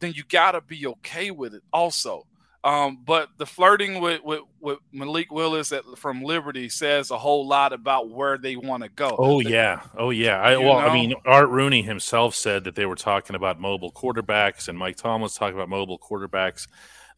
then 0.00 0.12
you 0.14 0.24
got 0.28 0.52
to 0.52 0.60
be 0.62 0.86
okay 0.86 1.30
with 1.30 1.54
it 1.54 1.62
also. 1.72 2.26
Um, 2.62 2.98
but 3.06 3.30
the 3.38 3.46
flirting 3.46 4.00
with, 4.00 4.22
with, 4.22 4.40
with 4.60 4.78
Malik 4.92 5.32
Willis 5.32 5.72
at, 5.72 5.82
from 5.96 6.22
Liberty 6.22 6.68
says 6.68 7.10
a 7.10 7.16
whole 7.16 7.46
lot 7.46 7.72
about 7.72 8.10
where 8.10 8.36
they 8.36 8.56
want 8.56 8.82
to 8.82 8.90
go. 8.90 9.16
Oh 9.18 9.40
yeah, 9.40 9.80
oh 9.96 10.10
yeah. 10.10 10.38
I, 10.38 10.58
well, 10.58 10.76
I 10.76 10.92
mean, 10.92 11.14
Art 11.24 11.48
Rooney 11.48 11.80
himself 11.80 12.34
said 12.34 12.64
that 12.64 12.74
they 12.74 12.84
were 12.84 12.96
talking 12.96 13.34
about 13.34 13.58
mobile 13.58 13.90
quarterbacks, 13.90 14.68
and 14.68 14.76
Mike 14.76 14.96
Tomlin's 14.96 15.34
talking 15.34 15.54
about 15.54 15.70
mobile 15.70 15.98
quarterbacks. 15.98 16.68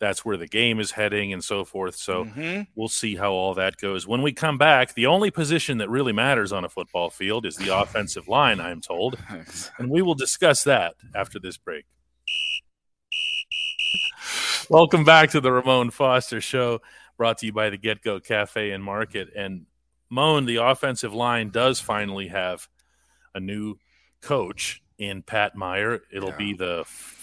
That's 0.03 0.25
where 0.25 0.37
the 0.37 0.49
game 0.49 0.81
is 0.81 0.91
heading, 0.91 1.33
and 1.33 1.45
so 1.45 1.65
forth. 1.65 1.95
So 1.95 2.25
Mhm. 2.25 2.67
we'll 2.75 2.89
see 2.89 3.15
how 3.15 3.31
all 3.35 3.55
that 3.55 3.77
goes. 3.77 4.05
When 4.05 4.21
we 4.21 4.33
come 4.33 4.59
back, 4.59 4.95
the 4.95 5.07
only 5.07 5.31
position 5.31 5.79
that 5.79 5.89
really 5.89 6.13
matters 6.13 6.51
on 6.53 6.65
a 6.65 6.69
football 6.69 7.09
field 7.09 7.47
is 7.47 7.55
the 7.55 7.69
offensive 7.81 8.27
line. 8.27 8.59
I'm 8.61 8.81
told, 8.81 9.17
and 9.79 9.89
we 9.89 10.03
will 10.03 10.17
discuss 10.17 10.65
that 10.65 10.97
after 11.15 11.39
this 11.39 11.57
break. 11.57 11.85
Welcome 14.69 15.05
back 15.05 15.31
to 15.31 15.41
the 15.41 15.53
Ramon 15.53 15.91
Foster 15.93 16.41
Show, 16.41 16.81
brought 17.17 17.39
to 17.39 17.47
you 17.47 17.53
by 17.53 17.71
the 17.71 17.79
GetGo 17.79 18.25
Cafe 18.25 18.73
and 18.73 18.83
Market. 18.83 19.29
And 19.37 19.67
Moan, 20.11 20.47
the 20.47 20.57
offensive 20.57 21.15
line 21.15 21.51
does 21.51 21.79
finally 21.79 22.27
have 22.27 22.67
a 23.37 23.39
new 23.41 23.77
coach 24.21 24.83
in 24.99 25.23
Pat 25.23 25.55
Meyer. 25.55 26.01
It'll 26.13 26.31
Yeah. 26.31 26.37
be 26.37 26.55
the 26.55 26.83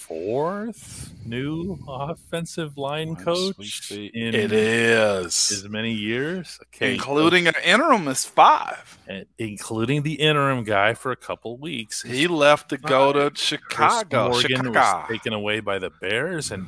fourth 0.10 1.14
new 1.24 1.78
offensive 1.88 2.78
line 2.78 3.16
coach 3.16 3.92
in 3.92 4.34
it 4.34 4.52
is, 4.52 5.52
as 5.52 5.70
many 5.70 5.94
years, 5.94 6.60
okay, 6.64 6.96
including 6.96 7.48
an 7.48 7.54
interim 7.64 8.08
is 8.08 8.26
five. 8.26 8.98
uh, 9.10 9.20
including 9.38 10.02
the 10.02 10.16
interim 10.16 10.64
guy 10.64 10.96
for 10.96 11.12
a 11.12 11.16
couple 11.16 11.58
weeks. 11.58 12.02
He 12.02 12.28
left 12.28 12.70
to 12.70 12.78
go 12.78 13.14
to 13.14 13.30
Chris 13.30 13.40
Chicago. 13.40 14.30
Morgan 14.32 14.74
was 14.74 15.08
taken 15.08 15.34
away 15.34 15.60
by 15.60 15.78
the 15.78 15.92
Bears, 16.02 16.52
and 16.52 16.66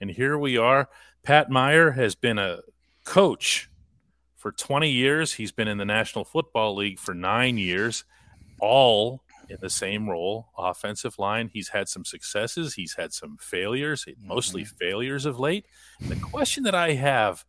and 0.00 0.10
here 0.10 0.36
we 0.36 0.58
are. 0.58 0.88
Pat 1.22 1.50
Meyer 1.50 1.92
has 1.92 2.14
been 2.14 2.38
a 2.38 2.58
coach 3.04 3.70
for 4.36 4.52
20 4.52 4.90
years. 4.90 5.32
He's 5.34 5.52
been 5.52 5.68
in 5.68 5.78
the 5.78 5.84
National 5.86 6.24
Football 6.24 6.76
League 6.76 6.98
for 6.98 7.14
nine 7.14 7.56
years, 7.56 8.04
all 8.60 9.22
in 9.52 9.58
the 9.60 9.70
same 9.70 10.08
role, 10.08 10.48
offensive 10.56 11.18
line. 11.18 11.50
He's 11.52 11.68
had 11.68 11.88
some 11.88 12.04
successes. 12.04 12.74
He's 12.74 12.94
had 12.94 13.12
some 13.12 13.36
failures, 13.40 14.06
mostly 14.22 14.62
mm-hmm. 14.62 14.76
failures 14.76 15.26
of 15.26 15.38
late. 15.38 15.66
The 16.00 16.16
question 16.16 16.64
that 16.64 16.74
I 16.74 16.94
have 16.94 17.44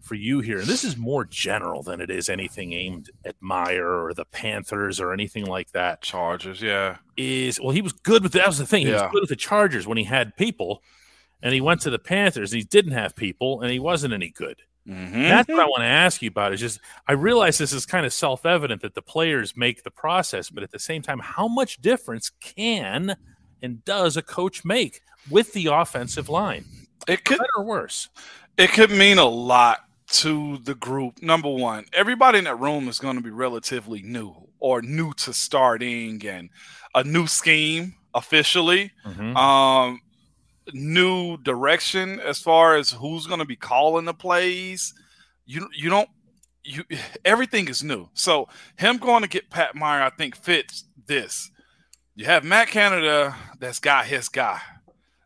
for 0.00 0.14
you 0.14 0.40
here, 0.40 0.58
and 0.58 0.66
this 0.66 0.82
is 0.82 0.96
more 0.96 1.24
general 1.24 1.82
than 1.82 2.00
it 2.00 2.10
is 2.10 2.28
anything 2.28 2.72
aimed 2.72 3.10
at 3.24 3.36
Meyer 3.40 4.04
or 4.04 4.12
the 4.14 4.24
Panthers 4.24 4.98
or 4.98 5.12
anything 5.12 5.44
like 5.44 5.70
that 5.72 6.02
Chargers, 6.02 6.60
yeah. 6.60 6.96
is 7.16 7.60
well, 7.60 7.70
he 7.70 7.82
was 7.82 7.92
good 7.92 8.22
with 8.22 8.32
that 8.32 8.48
was 8.48 8.58
the 8.58 8.66
thing. 8.66 8.86
He 8.86 8.92
Yeah. 8.92 9.02
was 9.02 9.12
good 9.12 9.22
with 9.22 9.30
the 9.30 9.36
Chargers 9.36 9.86
when 9.86 9.98
he 9.98 10.04
had 10.04 10.36
people, 10.36 10.82
and 11.42 11.54
he 11.54 11.60
went 11.60 11.80
to 11.82 11.90
the 11.90 11.98
Panthers 11.98 12.52
and 12.52 12.60
he 12.60 12.66
didn't 12.66 12.92
have 12.92 13.14
people 13.14 13.60
and 13.60 13.70
he 13.70 13.78
wasn't 13.78 14.14
any 14.14 14.30
good. 14.30 14.62
Mm-hmm. 14.88 15.22
That's 15.22 15.48
what 15.48 15.60
I 15.60 15.64
want 15.66 15.82
to 15.82 15.86
ask 15.86 16.22
you 16.22 16.28
about. 16.28 16.52
Is 16.52 16.60
just 16.60 16.80
I 17.06 17.12
realize 17.12 17.58
this 17.58 17.72
is 17.72 17.86
kind 17.86 18.04
of 18.04 18.12
self 18.12 18.44
evident 18.44 18.82
that 18.82 18.94
the 18.94 19.02
players 19.02 19.56
make 19.56 19.84
the 19.84 19.90
process, 19.90 20.50
but 20.50 20.62
at 20.62 20.70
the 20.72 20.78
same 20.78 21.02
time, 21.02 21.20
how 21.20 21.46
much 21.48 21.80
difference 21.80 22.30
can 22.40 23.16
and 23.62 23.84
does 23.84 24.16
a 24.16 24.22
coach 24.22 24.64
make 24.64 25.00
with 25.30 25.52
the 25.52 25.66
offensive 25.66 26.28
line? 26.28 26.64
it 27.08 27.24
could 27.24 27.38
Better 27.38 27.50
or 27.58 27.64
worse? 27.64 28.08
it 28.58 28.72
could 28.72 28.90
mean 28.90 29.18
a 29.18 29.24
lot 29.24 29.80
to 30.08 30.58
the 30.58 30.74
group. 30.74 31.22
Number 31.22 31.48
one, 31.48 31.84
everybody 31.92 32.38
in 32.38 32.44
that 32.44 32.58
room 32.60 32.86
is 32.88 32.98
going 32.98 33.16
to 33.16 33.22
be 33.22 33.30
relatively 33.30 34.02
new 34.02 34.34
or 34.58 34.82
new 34.82 35.12
to 35.14 35.32
starting 35.32 36.24
and 36.26 36.50
a 36.94 37.02
new 37.02 37.26
scheme 37.26 37.94
officially. 38.14 38.92
Mhm. 39.06 39.34
Um, 39.36 40.00
new 40.72 41.36
direction 41.38 42.20
as 42.20 42.38
far 42.38 42.76
as 42.76 42.90
who's 42.90 43.26
going 43.26 43.40
to 43.40 43.44
be 43.44 43.56
calling 43.56 44.04
the 44.04 44.14
plays. 44.14 44.94
You 45.46 45.68
you 45.74 45.90
don't 45.90 46.08
you 46.64 46.84
everything 47.24 47.68
is 47.68 47.82
new. 47.82 48.08
So 48.14 48.48
him 48.76 48.98
going 48.98 49.22
to 49.22 49.28
get 49.28 49.50
Pat 49.50 49.74
Meyer, 49.74 50.02
I 50.02 50.10
think 50.10 50.36
fits 50.36 50.84
this. 51.06 51.50
You 52.14 52.26
have 52.26 52.44
Matt 52.44 52.68
Canada 52.68 53.34
that's 53.58 53.78
got 53.78 54.06
his 54.06 54.28
guy, 54.28 54.60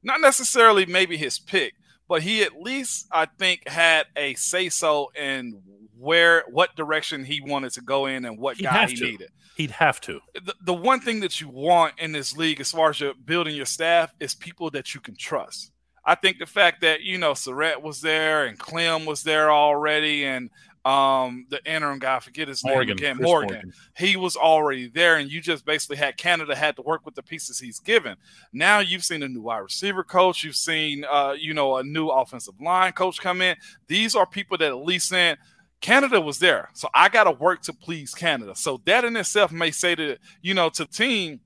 not 0.02 0.20
necessarily 0.20 0.86
maybe 0.86 1.16
his 1.16 1.38
pick, 1.38 1.74
but 2.08 2.22
he 2.22 2.42
at 2.42 2.60
least 2.60 3.06
I 3.10 3.26
think 3.26 3.68
had 3.68 4.06
a 4.16 4.34
say 4.34 4.68
so 4.68 5.10
in 5.16 5.60
where 6.06 6.44
what 6.50 6.74
direction 6.76 7.24
he 7.24 7.40
wanted 7.40 7.72
to 7.72 7.80
go 7.80 8.06
in 8.06 8.24
and 8.24 8.38
what 8.38 8.56
He'd 8.56 8.64
guy 8.64 8.86
he 8.86 8.94
to. 8.96 9.04
needed 9.04 9.30
He'd 9.56 9.70
have 9.72 10.00
to. 10.02 10.20
the, 10.34 10.54
the 10.62 10.74
one 10.74 11.00
thing 11.00 11.20
that 11.20 11.40
you 11.40 11.48
want 11.48 11.94
in 11.98 12.12
this 12.12 12.36
league 12.36 12.60
as 12.60 12.70
far 12.70 12.90
as 12.90 13.00
you're 13.00 13.14
building 13.14 13.56
your 13.56 13.66
staff 13.66 14.12
is 14.20 14.34
people 14.34 14.70
that 14.70 14.94
you 14.94 15.00
can 15.00 15.16
trust. 15.16 15.72
I 16.04 16.14
think 16.14 16.38
the 16.38 16.46
fact 16.46 16.82
that 16.82 17.02
you 17.02 17.18
know 17.18 17.32
Sarrett 17.32 17.82
was 17.82 18.00
there 18.00 18.44
and 18.44 18.58
Klemm 18.58 19.06
was 19.06 19.22
there 19.24 19.50
already 19.50 20.24
and 20.24 20.50
um 20.84 21.46
the 21.50 21.60
interim 21.64 21.98
guy, 21.98 22.16
I 22.16 22.20
forget 22.20 22.46
his 22.46 22.62
Morgan, 22.62 22.86
name 22.88 22.96
again, 22.96 23.16
Morgan. 23.16 23.54
Morgan. 23.54 23.72
He 23.96 24.16
was 24.16 24.36
already 24.36 24.86
there, 24.88 25.16
and 25.16 25.28
you 25.28 25.40
just 25.40 25.64
basically 25.66 25.96
had 25.96 26.16
Canada 26.16 26.54
had 26.54 26.76
to 26.76 26.82
work 26.82 27.04
with 27.04 27.16
the 27.16 27.24
pieces 27.24 27.58
he's 27.58 27.80
given. 27.80 28.16
Now 28.52 28.78
you've 28.78 29.04
seen 29.04 29.24
a 29.24 29.28
new 29.28 29.42
wide 29.42 29.58
receiver 29.58 30.04
coach, 30.04 30.44
you've 30.44 30.54
seen 30.54 31.04
uh, 31.10 31.34
you 31.36 31.54
know, 31.54 31.78
a 31.78 31.82
new 31.82 32.06
offensive 32.08 32.60
line 32.60 32.92
coach 32.92 33.20
come 33.20 33.42
in. 33.42 33.56
These 33.88 34.14
are 34.14 34.26
people 34.26 34.58
that 34.58 34.68
at 34.68 34.76
least 34.76 35.08
saying 35.08 35.36
Canada 35.80 36.20
was 36.20 36.38
there. 36.38 36.70
So 36.72 36.88
I 36.94 37.08
got 37.08 37.24
to 37.24 37.32
work 37.32 37.62
to 37.62 37.72
please 37.72 38.14
Canada. 38.14 38.54
So 38.54 38.80
that 38.86 39.04
in 39.04 39.16
itself 39.16 39.52
may 39.52 39.70
say 39.70 39.94
to, 39.94 40.16
you 40.42 40.54
know, 40.54 40.68
to 40.70 40.86
team, 40.86 41.40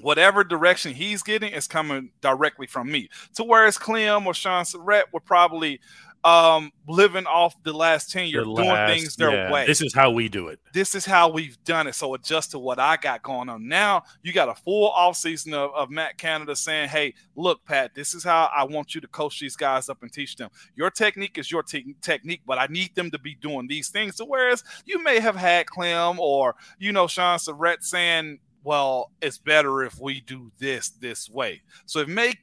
whatever 0.00 0.44
direction 0.44 0.94
he's 0.94 1.22
getting 1.22 1.52
is 1.52 1.66
coming 1.66 2.10
directly 2.20 2.66
from 2.66 2.90
me. 2.90 3.08
To 3.34 3.44
whereas 3.44 3.78
Klemm 3.78 4.26
or 4.26 4.34
Shaun 4.34 4.64
Sarrett 4.64 5.04
would 5.12 5.24
probably 5.24 5.80
um 6.28 6.70
living 6.86 7.26
off 7.26 7.54
the 7.62 7.72
last 7.72 8.10
10 8.10 8.28
years, 8.28 8.44
doing 8.44 8.86
things 8.86 9.16
their 9.16 9.30
yeah, 9.30 9.52
way 9.52 9.66
This 9.66 9.82
is 9.82 9.94
how 9.94 10.10
we 10.10 10.28
do 10.28 10.48
it. 10.48 10.58
this 10.72 10.94
is 10.94 11.04
how 11.04 11.28
we've 11.28 11.62
done 11.64 11.86
it. 11.86 11.94
So 11.94 12.14
adjust 12.14 12.52
to 12.52 12.58
what 12.58 12.78
I 12.78 12.96
got 12.96 13.22
going 13.22 13.48
on. 13.48 13.68
Now 13.68 14.02
you 14.22 14.32
got 14.32 14.48
a 14.48 14.54
full 14.54 14.90
offseason 14.92 15.52
of, 15.52 15.70
of 15.74 15.90
Matt 15.90 16.18
Canada 16.18 16.56
saying, 16.56 16.88
Hey, 16.88 17.14
look, 17.36 17.64
Pat, 17.64 17.94
this 17.94 18.14
is 18.14 18.24
how 18.24 18.50
I 18.54 18.64
want 18.64 18.94
you 18.94 19.00
to 19.00 19.08
coach 19.08 19.40
these 19.40 19.56
guys 19.56 19.88
up 19.88 20.02
and 20.02 20.12
teach 20.12 20.36
them. 20.36 20.50
Your 20.74 20.90
technique 20.90 21.38
is 21.38 21.50
your 21.50 21.62
te- 21.62 21.94
technique, 22.00 22.42
but 22.46 22.58
I 22.58 22.66
need 22.66 22.94
them 22.94 23.10
to 23.10 23.18
be 23.18 23.34
doing 23.34 23.66
these 23.66 23.88
things. 23.88 24.16
So 24.16 24.24
whereas 24.26 24.64
you 24.84 25.02
may 25.02 25.20
have 25.20 25.36
had 25.36 25.66
Klemm 25.66 26.18
or 26.18 26.56
you 26.78 26.92
know 26.92 27.06
Shaun 27.06 27.38
Sarrett 27.38 27.82
saying, 27.82 28.38
well, 28.68 29.12
it's 29.22 29.38
better 29.38 29.82
if 29.82 29.98
we 29.98 30.20
do 30.20 30.52
this 30.58 30.90
this 30.90 31.30
way. 31.30 31.62
So 31.86 32.00
it 32.00 32.08
may 32.10 32.34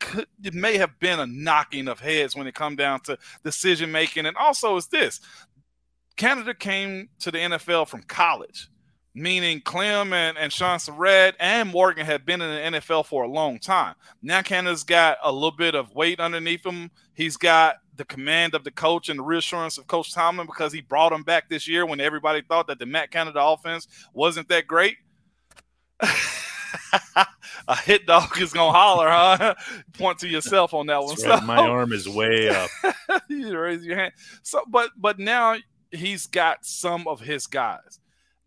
it 0.43 0.55
may 0.55 0.75
have 0.77 0.99
been 0.99 1.19
a 1.19 1.27
knocking 1.27 1.87
of 1.87 1.99
heads 1.99 2.35
when 2.35 2.47
it 2.47 2.55
come 2.55 2.75
down 2.75 3.01
to 3.01 3.19
decision 3.43 3.91
making, 3.91 4.25
and 4.25 4.35
also 4.35 4.75
is 4.75 4.87
this 4.87 5.21
Canada 6.17 6.55
came 6.55 7.09
to 7.19 7.29
the 7.29 7.37
NFL 7.37 7.87
from 7.87 8.01
college, 8.01 8.69
meaning 9.13 9.61
Klemm 9.61 10.13
and, 10.13 10.35
and 10.35 10.51
Shaun 10.51 10.79
Sarrett 10.79 11.35
and 11.39 11.69
Morgan 11.69 12.07
had 12.07 12.25
been 12.25 12.41
in 12.41 12.73
the 12.73 12.79
NFL 12.79 13.05
for 13.05 13.23
a 13.23 13.29
long 13.29 13.59
time. 13.59 13.93
Now 14.23 14.41
Canada's 14.41 14.83
got 14.83 15.19
a 15.23 15.31
little 15.31 15.51
bit 15.51 15.75
of 15.75 15.93
weight 15.93 16.19
underneath 16.19 16.65
him. 16.65 16.89
He's 17.13 17.37
got 17.37 17.75
the 17.97 18.05
command 18.05 18.55
of 18.55 18.63
the 18.63 18.71
coach 18.71 19.09
and 19.09 19.19
the 19.19 19.23
reassurance 19.23 19.77
of 19.77 19.85
Coach 19.85 20.11
Tomlin 20.11 20.47
because 20.47 20.73
he 20.73 20.81
brought 20.81 21.13
him 21.13 21.21
back 21.21 21.49
this 21.49 21.67
year 21.67 21.85
when 21.85 21.99
everybody 21.99 22.41
thought 22.41 22.65
that 22.65 22.79
the 22.79 22.87
Matt 22.87 23.11
Canada 23.11 23.43
offense 23.43 23.87
wasn't 24.11 24.49
that 24.49 24.65
great. 24.65 24.97
a 27.67 27.75
hit 27.77 28.05
dog 28.05 28.39
is 28.39 28.53
gonna 28.53 28.71
holler, 28.71 29.09
huh? 29.09 29.55
Point 29.93 30.19
to 30.19 30.27
yourself 30.27 30.73
on 30.73 30.87
that 30.87 31.01
one. 31.01 31.15
Right. 31.15 31.39
So- 31.39 31.45
My 31.45 31.57
arm 31.57 31.91
is 31.93 32.07
way 32.07 32.49
up. 32.49 32.69
you 33.29 33.57
raise 33.57 33.83
your 33.85 33.97
hand. 33.97 34.13
So, 34.43 34.63
but 34.67 34.91
but 34.97 35.19
now 35.19 35.55
he's 35.91 36.27
got 36.27 36.65
some 36.65 37.07
of 37.07 37.19
his 37.21 37.47
guys. 37.47 37.99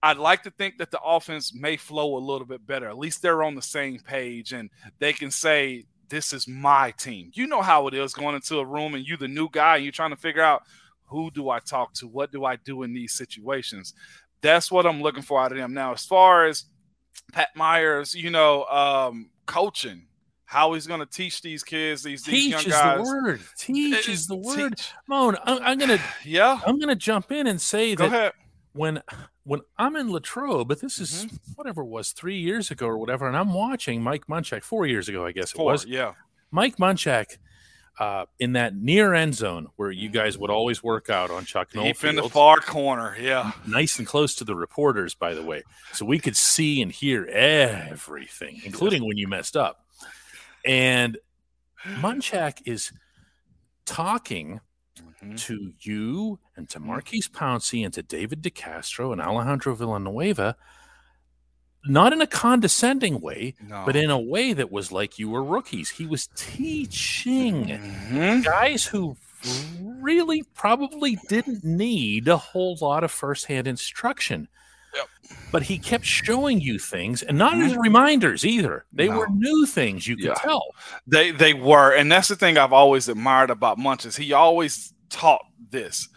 I'd 0.03 0.19
like 0.19 0.45
to 0.45 0.51
think 0.51 0.79
that 0.79 0.93
the 0.93 1.01
offense 1.01 1.53
may 1.53 1.77
flow 1.77 2.17
a 2.17 2.21
little 2.21 2.47
bit 2.47 2.65
better. 2.65 2.89
At 2.89 2.99
least 2.99 3.21
they're 3.21 3.43
on 3.43 3.57
the 3.57 3.63
same 3.63 3.99
page 3.99 4.53
and 4.53 4.71
they 5.01 5.13
can 5.13 5.31
say, 5.31 5.85
This 6.09 6.33
is 6.33 6.47
my 6.47 6.93
team. 6.93 7.31
You 7.35 7.49
know 7.49 7.63
how 7.63 7.89
it 7.89 7.95
is 7.95 8.15
going 8.15 8.37
into 8.37 8.59
a 8.59 8.65
room 8.65 8.95
and 8.95 9.05
you 9.07 9.17
the 9.17 9.27
new 9.27 9.49
guy 9.51 9.77
and 9.77 9.85
you're 9.85 9.93
trying 9.93 10.11
to 10.11 10.17
figure 10.17 10.43
out 10.43 10.63
who 11.07 11.31
do 11.33 11.49
I 11.51 11.59
talk 11.59 11.95
to? 11.95 12.07
What 12.07 12.31
do 12.31 12.45
I 12.45 12.57
do 12.57 12.83
in 12.85 12.93
these 12.93 13.15
situations? 13.15 13.95
That's 14.41 14.71
what 14.71 14.87
I'm 14.87 15.03
looking 15.03 15.23
for 15.23 15.41
out 15.41 15.51
of 15.51 15.59
them. 15.59 15.75
Now, 15.75 15.95
as 15.95 16.05
far 16.05 16.47
as 16.47 16.67
Pat 17.33 17.49
Myers, 17.55 18.15
you 18.15 18.31
know, 18.31 18.65
um, 18.65 19.31
coaching, 19.47 20.07
how 20.45 20.73
he's 20.75 20.87
going 20.87 21.01
to 21.01 21.07
teach 21.07 21.43
these 21.43 21.63
kids, 21.63 22.03
these, 22.03 22.23
these 22.25 22.45
Teach 22.45 22.51
young 22.53 22.61
is 22.61 22.67
guys. 22.73 22.99
the 22.99 23.03
word. 23.05 23.41
Teach 23.59 24.09
is 24.09 24.27
the 24.27 24.37
word. 24.37 24.77
teach. 24.77 24.91
Moan, 25.07 25.37
I'm, 25.45 25.63
I'm 25.63 25.79
gonna 25.79 25.99
Yeah, 26.25 26.59
I'm 26.67 26.79
gonna 26.79 26.95
jump 26.97 27.31
in 27.33 27.47
and 27.47 27.61
say 27.61 27.95
go 27.95 28.09
that 28.09 28.15
ahead. 28.17 28.33
when 28.73 29.03
when 29.45 29.61
I'm 29.77 29.97
in 29.97 30.11
Latrobe, 30.11 30.69
but 30.69 30.81
this 30.81 30.99
is 30.99 31.27
Mm-hmm. 31.27 31.37
whatever 31.57 31.83
it 31.83 31.89
was 31.89 32.13
three 32.13 32.39
years 32.39 32.71
ago 32.71 32.87
or 32.87 32.97
whatever, 32.99 33.27
and 33.29 33.37
I'm 33.37 33.53
watching 33.53 34.03
Mike 34.03 34.27
Munchak 34.27 34.63
four 34.63 34.87
years 34.87 35.09
ago, 35.09 35.25
I 35.27 35.33
guess 35.33 35.53
it 35.55 35.59
was. 35.61 35.85
yeah. 35.87 36.13
Mike 36.51 36.77
Munchak 36.79 37.37
uh, 37.99 38.27
in 38.39 38.53
that 38.53 38.77
near 38.77 39.13
end 39.15 39.35
zone 39.35 39.67
where 39.77 39.91
you 39.91 40.09
guys 40.09 40.39
would 40.39 40.51
always 40.51 40.83
work 40.83 41.11
out 41.11 41.31
on 41.31 41.45
Chuck 41.45 41.75
Noll 41.75 41.85
Deep 41.85 42.05
in 42.05 42.17
the 42.17 42.29
far 42.29 42.61
corner. 42.61 43.17
Yeah. 43.21 43.53
nice 43.67 43.99
and 43.99 44.07
close 44.07 44.35
to 44.37 44.45
the 44.45 44.55
reporters, 44.55 45.15
by 45.15 45.35
the 45.35 45.43
way, 45.43 45.63
so 45.93 46.05
we 46.05 46.19
could 46.19 46.37
see 46.37 46.81
and 46.83 46.93
hear 46.93 47.27
everything, 47.27 48.61
including 48.65 49.05
when 49.07 49.17
you 49.17 49.27
messed 49.29 49.57
up. 49.57 49.85
And 50.65 51.19
Munchak 52.01 52.63
is 52.67 52.93
talking 53.85 54.61
Mhm. 55.23 55.39
to 55.47 55.73
you 55.81 56.39
and 56.57 56.67
Mm-hmm. 56.69 56.73
to 56.73 56.81
Maurkice 56.87 57.29
Pouncey 57.29 57.85
and 57.85 57.93
to 57.95 58.03
David 58.03 58.43
DeCastro 58.43 59.13
and 59.13 59.21
Alejandro 59.21 59.75
Villanueva, 59.75 60.57
not 61.89 62.13
in 62.13 62.21
a 62.21 62.27
condescending 62.27 63.21
way, 63.21 63.55
No. 63.67 63.83
but 63.87 63.97
in 63.97 64.11
a 64.11 64.19
way 64.19 64.53
that 64.53 64.71
was 64.71 64.93
like 64.93 65.19
you 65.19 65.29
were 65.31 65.43
rookies. 65.43 65.91
He 65.91 66.07
was 66.07 66.29
teaching 66.37 67.67
Mhm. 68.11 68.45
guys 68.45 68.85
who 68.87 69.17
really 70.01 70.43
probably 70.55 71.17
didn't 71.29 71.65
need 71.65 72.29
a 72.29 72.37
whole 72.37 72.77
lot 72.81 73.05
of 73.05 73.11
firsthand 73.11 73.67
instruction. 73.67 74.49
Yep. 74.95 75.09
But 75.53 75.63
he 75.65 75.79
kept 75.79 76.05
showing 76.05 76.61
you 76.61 76.79
things, 76.79 77.23
and 77.23 77.37
not 77.39 77.59
as 77.59 77.77
reminders 77.77 78.45
either. 78.45 78.85
They 78.93 79.09
were 79.09 79.29
new 79.29 79.67
things 79.67 80.07
you 80.07 80.17
could 80.17 80.25
Yeah. 80.27 80.35
tell. 80.35 80.63
They 81.07 81.31
they 81.31 81.55
were, 81.55 81.95
and 81.95 82.11
that's 82.11 82.29
the 82.29 82.37
thing 82.37 82.57
I've 82.59 82.73
always 82.73 83.09
admired 83.09 83.51
about 83.51 83.79
Munches. 83.79 84.17
He 84.17 84.33
always 84.33 84.93
taught 85.11 85.45
this: 85.71 86.09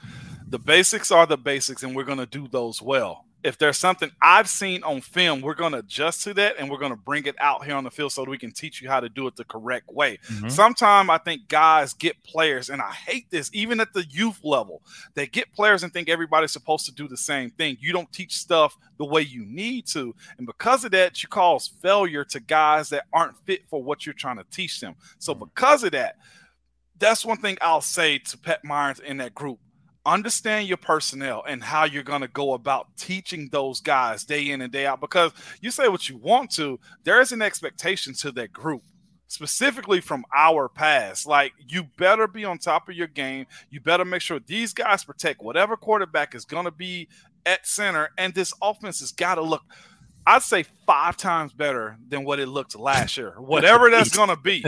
the 0.48 0.58
basics 0.60 1.12
are 1.12 1.26
the 1.26 1.38
basics, 1.38 1.84
and 1.84 1.96
we're 1.96 2.06
going 2.06 2.18
to 2.18 2.26
do 2.26 2.48
those 2.48 2.82
well. 2.82 3.26
If 3.44 3.58
there's 3.58 3.78
something 3.78 4.12
I've 4.22 4.48
seen 4.48 4.84
on 4.84 5.02
film, 5.02 5.42
we're 5.42 5.56
going 5.56 5.72
to 5.72 5.80
adjust 5.80 6.24
to 6.26 6.34
that, 6.36 6.58
and 6.60 6.70
we're 6.70 6.78
going 6.78 6.92
to 6.92 6.98
bring 6.98 7.26
it 7.26 7.36
out 7.40 7.66
here 7.66 7.76
on 7.76 7.84
the 7.84 7.90
field 7.90 8.12
so 8.12 8.24
that 8.24 8.30
we 8.30 8.38
can 8.38 8.52
teach 8.52 8.82
you 8.82 8.90
how 8.90 9.00
to 9.00 9.10
do 9.10 9.26
it 9.28 9.36
the 9.36 9.46
correct 9.46 9.90
way. 9.90 10.20
Mhm. 10.28 10.52
Sometimes 10.52 11.10
I 11.10 11.18
think 11.18 11.48
guys 11.48 11.94
get 11.94 12.24
players, 12.24 12.70
and 12.70 12.82
I 12.82 12.92
hate 12.92 13.30
this, 13.32 13.50
even 13.54 13.80
at 13.80 13.94
the 13.94 14.06
youth 14.10 14.40
level. 14.44 14.84
They 15.16 15.26
get 15.26 15.52
players 15.54 15.84
and 15.84 15.92
think 15.92 16.08
everybody's 16.08 16.52
supposed 16.52 16.86
to 16.86 16.92
do 16.92 17.08
the 17.08 17.18
same 17.18 17.50
thing. 17.52 17.78
You 17.80 17.94
don't 17.94 18.12
teach 18.14 18.38
stuff 18.38 18.78
the 18.98 19.06
way 19.06 19.22
you 19.22 19.44
need 19.46 19.88
to. 19.88 20.14
And 20.38 20.46
because 20.46 20.86
of 20.86 20.92
that, 20.92 21.24
you 21.24 21.30
cause 21.30 21.68
failure 21.82 22.24
to 22.26 22.40
guys 22.40 22.90
that 22.90 23.06
aren't 23.12 23.38
fit 23.46 23.62
for 23.70 23.84
what 23.84 24.06
you're 24.06 24.14
trying 24.14 24.38
to 24.38 24.46
teach 24.52 24.80
them. 24.80 24.96
So, 25.18 25.34
because 25.34 25.84
of 25.84 25.94
that, 25.94 26.18
that's 27.00 27.26
one 27.26 27.38
thing 27.38 27.58
I'll 27.62 27.82
say 27.82 28.20
to 28.20 28.38
Pat 28.38 28.64
Myers 28.64 29.00
in 29.00 29.18
that 29.18 29.34
group. 29.34 29.60
Understand 30.06 30.68
your 30.68 30.78
personnel 30.78 31.44
and 31.48 31.64
how 31.64 31.84
you're 31.84 32.02
going 32.02 32.22
to 32.22 32.28
go 32.28 32.54
about 32.54 32.98
teaching 32.98 33.50
those 33.52 33.82
guys 33.82 34.24
day 34.24 34.50
in 34.50 34.62
and 34.62 34.72
day 34.72 34.86
out. 34.86 35.00
Because 35.00 35.32
you 35.62 35.70
say 35.70 35.88
what 35.88 36.10
you 36.10 36.18
want 36.18 36.52
to, 36.52 36.80
there 37.04 37.22
is 37.22 37.32
an 37.32 37.42
expectation 37.42 38.14
to 38.16 38.32
that 38.32 38.52
group 38.52 38.82
specifically 39.28 40.02
from 40.02 40.26
our 40.36 40.68
past. 40.68 41.26
Like, 41.26 41.54
you 41.68 41.84
better 41.98 42.28
be 42.28 42.46
on 42.46 42.58
top 42.58 42.90
of 42.90 42.96
your 42.96 43.08
game. 43.08 43.46
You 43.70 43.80
better 43.80 44.04
make 44.04 44.22
sure 44.22 44.40
these 44.40 44.74
guys 44.74 45.04
protect 45.04 45.42
whatever 45.42 45.78
quarterback 45.78 46.36
is 46.36 46.46
going 46.46 46.66
to 46.66 46.72
be 46.72 47.08
at 47.46 47.66
center. 47.66 48.10
And 48.18 48.34
this 48.34 48.54
offense 48.62 49.00
has 49.00 49.12
got 49.12 49.36
to 49.36 49.42
look, 49.42 49.64
I'd 50.26 50.44
say, 50.44 50.66
five 50.86 51.18
times 51.18 51.52
better 51.54 51.98
than 52.08 52.24
what 52.26 52.40
it 52.40 52.48
looked 52.48 52.78
last 52.78 53.18
year. 53.18 53.34
Whatever 53.38 53.90
that's 53.90 54.10
going 54.16 54.30
to 54.30 54.36
be, 54.36 54.64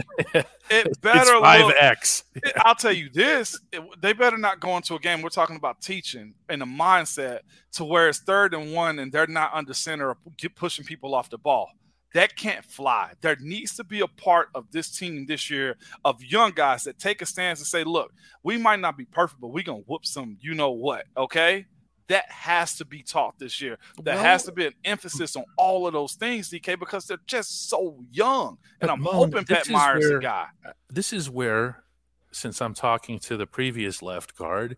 it 0.70 1.02
better 1.02 1.40
five. 1.42 1.74
X. 1.80 2.24
I'll 2.58 2.76
tell 2.76 2.92
you 2.94 3.10
this: 3.10 3.60
it- 3.72 3.84
they 4.02 4.14
better 4.14 4.38
not 4.38 4.60
go 4.60 4.76
into 4.78 4.96
a 4.96 5.00
game. 5.00 5.22
We're 5.22 5.30
talking 5.30 5.56
about 5.56 5.82
teaching 5.82 6.34
and 6.50 6.64
a 6.64 6.66
mindset 6.66 7.40
to 7.74 7.86
where 7.86 8.10
it's 8.10 8.20
third 8.20 8.54
and 8.54 8.74
one, 8.74 9.00
and 9.00 9.12
they're 9.12 9.28
not 9.28 9.52
under 9.54 9.74
center 9.74 10.10
or 10.10 10.18
pushing 10.56 10.86
people 10.86 11.14
off 11.14 11.30
the 11.30 11.38
ball. 11.38 11.70
That 12.14 12.36
can't 12.36 12.64
fly. 12.64 13.14
There 13.22 13.36
needs 13.40 13.76
to 13.78 13.84
be 13.84 14.02
a 14.02 14.08
part 14.08 14.50
of 14.54 14.72
this 14.72 14.96
team 14.96 15.26
this 15.26 15.50
year 15.50 15.78
of 16.06 16.24
young 16.24 16.52
guys 16.52 16.84
that 16.84 17.00
take 17.00 17.24
a 17.24 17.26
stance 17.26 17.60
and 17.60 17.66
say, 17.68 17.84
"Look, 17.84 18.12
we 18.44 18.58
might 18.58 18.80
not 18.80 18.98
be 18.98 19.06
perfect, 19.06 19.42
but 19.42 19.48
we're 19.48 19.64
gonna 19.64 19.80
whoop 19.80 20.06
some. 20.06 20.38
You 20.40 20.54
know 20.54 20.72
what? 20.72 21.06
Okay." 21.18 21.66
That 22.08 22.30
has 22.32 22.76
to 22.76 22.86
be 22.86 23.02
taught 23.02 23.40
this 23.40 23.62
year. 23.62 23.78
There 24.02 24.16
Well- 24.16 24.24
has 24.24 24.44
to 24.44 24.52
be 24.52 24.66
an 24.68 24.74
emphasis 24.84 25.36
on 25.36 25.46
all 25.58 25.88
of 25.88 25.94
those 25.94 26.14
things, 26.16 26.50
DK, 26.50 26.76
because 26.78 27.08
they're 27.08 27.18
just 27.28 27.70
so 27.70 28.04
young. 28.12 28.58
And 28.82 28.92
I'm 28.92 29.02
hoping 29.02 29.46
Pat 29.46 29.70
Myers 29.70 30.04
is 30.04 30.10
where- 30.10 30.20
a 30.20 30.22
guy. 30.22 30.48
this 30.90 31.14
is 31.14 31.30
where, 31.30 31.84
since 32.32 32.62
I'm 32.62 32.74
talking 32.74 33.20
to 33.20 33.38
the 33.38 33.48
previous 33.48 34.02
left 34.02 34.36
guard, 34.36 34.78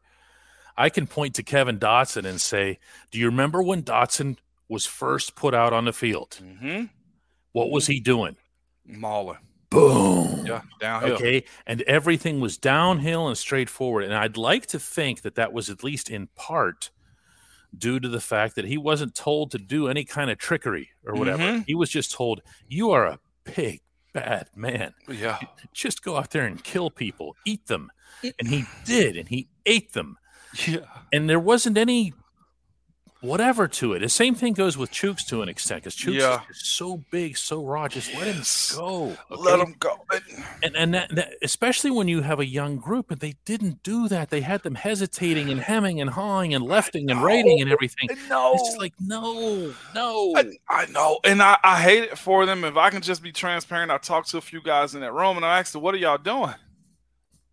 I 0.78 0.90
can 0.90 1.08
point 1.08 1.36
to 1.36 1.44
Kevin 1.44 1.80
Dotson 1.80 2.26
and 2.26 2.40
say, 2.40 2.80
Do 3.12 3.18
you 3.20 3.26
remember 3.28 3.64
when 3.64 3.82
Dotson 3.82 4.38
was 4.68 4.86
first 4.86 5.36
put 5.36 5.54
out 5.54 5.74
on 5.74 5.86
the 5.86 5.94
field? 5.94 6.38
Mm-hmm. 6.42 6.86
What 7.54 7.72
was 7.72 7.88
he 7.88 8.00
doing? 8.00 8.36
Mauler. 8.86 9.40
Boom. 9.70 10.46
Yeah, 10.46 10.62
downhill. 10.80 11.16
Okay. 11.16 11.44
And 11.66 11.82
everything 11.84 12.40
was 12.40 12.58
downhill 12.58 13.28
and 13.28 13.38
straightforward. 13.38 14.04
And 14.04 14.14
I'd 14.14 14.38
like 14.38 14.68
to 14.68 14.80
think 14.80 15.22
that 15.22 15.36
that 15.36 15.54
was 15.54 15.70
at 15.70 15.84
least 15.84 16.10
in 16.10 16.28
part 16.36 16.92
due 17.78 18.00
to 18.00 18.08
the 18.08 18.20
fact 18.22 18.56
that 18.56 18.66
he 18.66 18.78
wasn't 18.78 19.16
told 19.16 19.52
to 19.52 19.58
do 19.58 19.88
any 19.88 20.04
kind 20.04 20.30
of 20.30 20.38
trickery 20.38 20.90
or 21.06 21.14
whatever. 21.16 21.44
Mhm. 21.44 21.66
He 21.68 21.76
was 21.76 21.90
just 21.90 22.12
told, 22.12 22.42
You 22.68 22.92
are 22.92 23.06
a 23.06 23.20
big, 23.44 23.82
bad 24.14 24.48
man. 24.56 24.94
Yeah. 25.08 25.40
just 25.74 26.04
go 26.04 26.18
out 26.18 26.32
there 26.32 26.46
and 26.46 26.64
kill 26.64 26.90
people, 26.90 27.36
eat 27.46 27.68
them. 27.68 27.92
And 28.40 28.48
he 28.48 28.66
did, 28.86 29.18
and 29.18 29.28
he 29.30 29.48
ate 29.66 29.94
them. 29.94 30.18
Yeah. 30.68 30.86
And 31.12 31.30
there 31.30 31.40
wasn't 31.40 31.78
any 31.78 32.14
whatever 33.26 33.68
to 33.68 33.94
it. 33.94 34.00
The 34.00 34.10
same 34.10 34.36
thing 34.36 34.54
goes 34.54 34.78
with 34.78 34.92
Chuks 34.92 35.26
to 35.28 35.42
an 35.42 35.50
extent, 35.50 35.84
because 35.84 35.96
Chuks 35.96 36.20
Yeah. 36.20 36.42
is 36.50 36.66
so 36.66 37.04
big, 37.12 37.38
so 37.38 37.64
raw. 37.64 37.88
Just 37.88 38.14
let 38.14 38.28
him 38.28 38.44
go. 38.76 39.16
Let 39.30 39.60
okay? 39.60 39.64
him 39.64 39.76
go. 39.80 40.06
And 40.64 40.76
and 40.76 40.94
that, 40.94 41.16
that, 41.16 41.34
especially 41.42 41.92
when 41.92 42.08
you 42.08 42.22
have 42.22 42.40
a 42.40 42.46
young 42.46 42.78
group, 42.78 43.12
and 43.12 43.20
they 43.20 43.36
didn't 43.46 43.84
do 43.84 44.08
that. 44.08 44.30
They 44.30 44.42
had 44.42 44.64
them 44.64 44.76
hesitating 44.76 45.50
and 45.50 45.60
hemming 45.60 46.00
and 46.02 46.10
hawing 46.10 46.54
and 46.54 46.64
lefting 46.64 47.10
and 47.10 47.22
righting 47.24 47.62
and 47.62 47.72
everything. 47.72 48.10
No. 48.30 48.54
It's 48.54 48.64
just 48.64 48.80
like 48.80 48.94
no, 49.00 49.74
no. 49.94 50.34
I, 50.36 50.52
I 50.70 50.86
know, 50.88 51.20
and 51.24 51.42
I, 51.42 51.58
I 51.64 51.82
hate 51.82 52.04
it 52.04 52.18
for 52.18 52.46
them. 52.46 52.64
If 52.64 52.78
I 52.78 52.90
can 52.90 53.02
just 53.02 53.22
be 53.24 53.32
transparent, 53.32 53.92
I 53.92 53.98
talked 53.98 54.30
to 54.30 54.38
a 54.38 54.42
few 54.42 54.62
guys 54.62 54.96
in 54.96 55.02
that 55.02 55.14
room, 55.14 55.38
and 55.38 55.46
I 55.46 55.60
asked 55.60 55.74
them, 55.74 55.82
"What 55.82 55.96
are 55.96 55.98
y'all 55.98 56.18
doing?" 56.18 56.56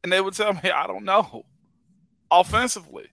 And 0.02 0.12
they 0.12 0.20
would 0.20 0.34
tell 0.34 0.52
me, 0.52 0.70
"I 0.70 0.86
don't 0.86 1.04
know." 1.04 1.44
Offensively, 2.30 3.08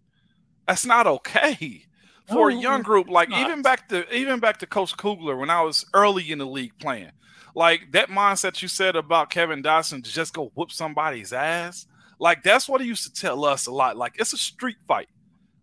that's 0.68 0.86
not 0.86 1.06
okay 1.06 1.86
for 2.30 2.50
a 2.50 2.56
oh, 2.56 2.60
young 2.60 2.82
group. 2.82 3.10
Like 3.10 3.30
not. 3.30 3.42
even 3.42 3.62
back 3.62 3.90
to 3.90 4.12
even 4.14 4.40
back 4.40 4.58
to 4.60 4.68
Coach 4.68 4.96
Kugler 4.98 5.36
when 5.36 5.50
I 5.50 5.62
was 5.62 5.86
early 5.94 6.32
in 6.32 6.40
the 6.40 6.46
league 6.46 6.74
playing, 6.80 7.12
like 7.56 7.92
that 7.92 8.10
mindset 8.10 8.62
you 8.62 8.68
said 8.68 8.96
about 8.96 9.30
Kevin 9.30 9.62
Dotson 9.64 10.04
to 10.04 10.12
just 10.12 10.34
go 10.34 10.52
whoop 10.56 10.72
somebody's 10.72 11.34
ass. 11.34 11.88
Like 12.20 12.44
that's 12.44 12.68
what 12.68 12.82
he 12.82 12.88
used 12.88 13.04
to 13.04 13.14
tell 13.14 13.46
us 13.46 13.68
a 13.68 13.72
lot. 13.72 13.98
Like 13.98 14.16
it's 14.20 14.34
a 14.34 14.38
street 14.38 14.78
fight. 14.88 15.08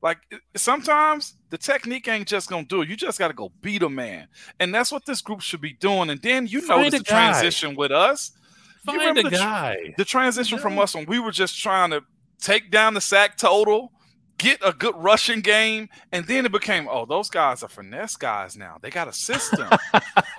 Like 0.03 0.19
sometimes 0.55 1.35
the 1.51 1.59
technique 1.59 2.07
ain't 2.09 2.29
just 2.29 2.49
gonna 2.49 2.65
do 2.65 2.83
it. 2.83 2.89
You 2.89 2.97
just 2.97 3.19
got 3.19 3.29
to 3.29 3.35
go 3.35 3.51
beat 3.61 3.83
a 3.83 3.89
man, 3.89 4.29
and 4.61 4.75
that's 4.75 4.93
what 4.93 5.05
this 5.07 5.21
group 5.21 5.41
should 5.41 5.61
be 5.61 5.73
doing. 5.73 6.11
And 6.11 6.21
then 6.23 6.47
you 6.47 6.61
Find 6.61 6.83
notice 6.83 7.01
a 7.01 7.03
the 7.03 7.05
guy. 7.05 7.31
transition 7.31 7.75
with 7.75 7.93
us. 7.93 8.33
You 8.87 8.93
Find 8.93 8.99
remember 9.01 9.21
a 9.21 9.23
the 9.25 9.31
tr- 9.31 9.43
guy. 9.43 9.95
The 9.97 10.05
transition 10.05 10.59
from 10.59 10.79
us 10.79 10.95
when 10.95 11.07
we 11.07 11.19
were 11.19 11.33
just 11.33 11.61
trying 11.61 11.91
to 11.91 12.03
take 12.41 12.71
down 12.71 12.95
the 12.95 13.01
sack 13.01 13.37
total, 13.37 13.93
get 14.39 14.61
a 14.65 14.73
good 14.73 14.95
rushing 14.97 15.41
game, 15.41 15.89
and 16.13 16.27
then 16.27 16.45
it 16.47 16.53
became, 16.53 16.89
oh, 16.91 17.07
those 17.07 17.31
guys 17.31 17.63
are 17.63 17.69
finesse 17.69 18.17
guys 18.17 18.57
now. 18.57 18.79
They 18.83 18.91
got 18.91 19.09
a 19.09 19.13
system. 19.13 19.69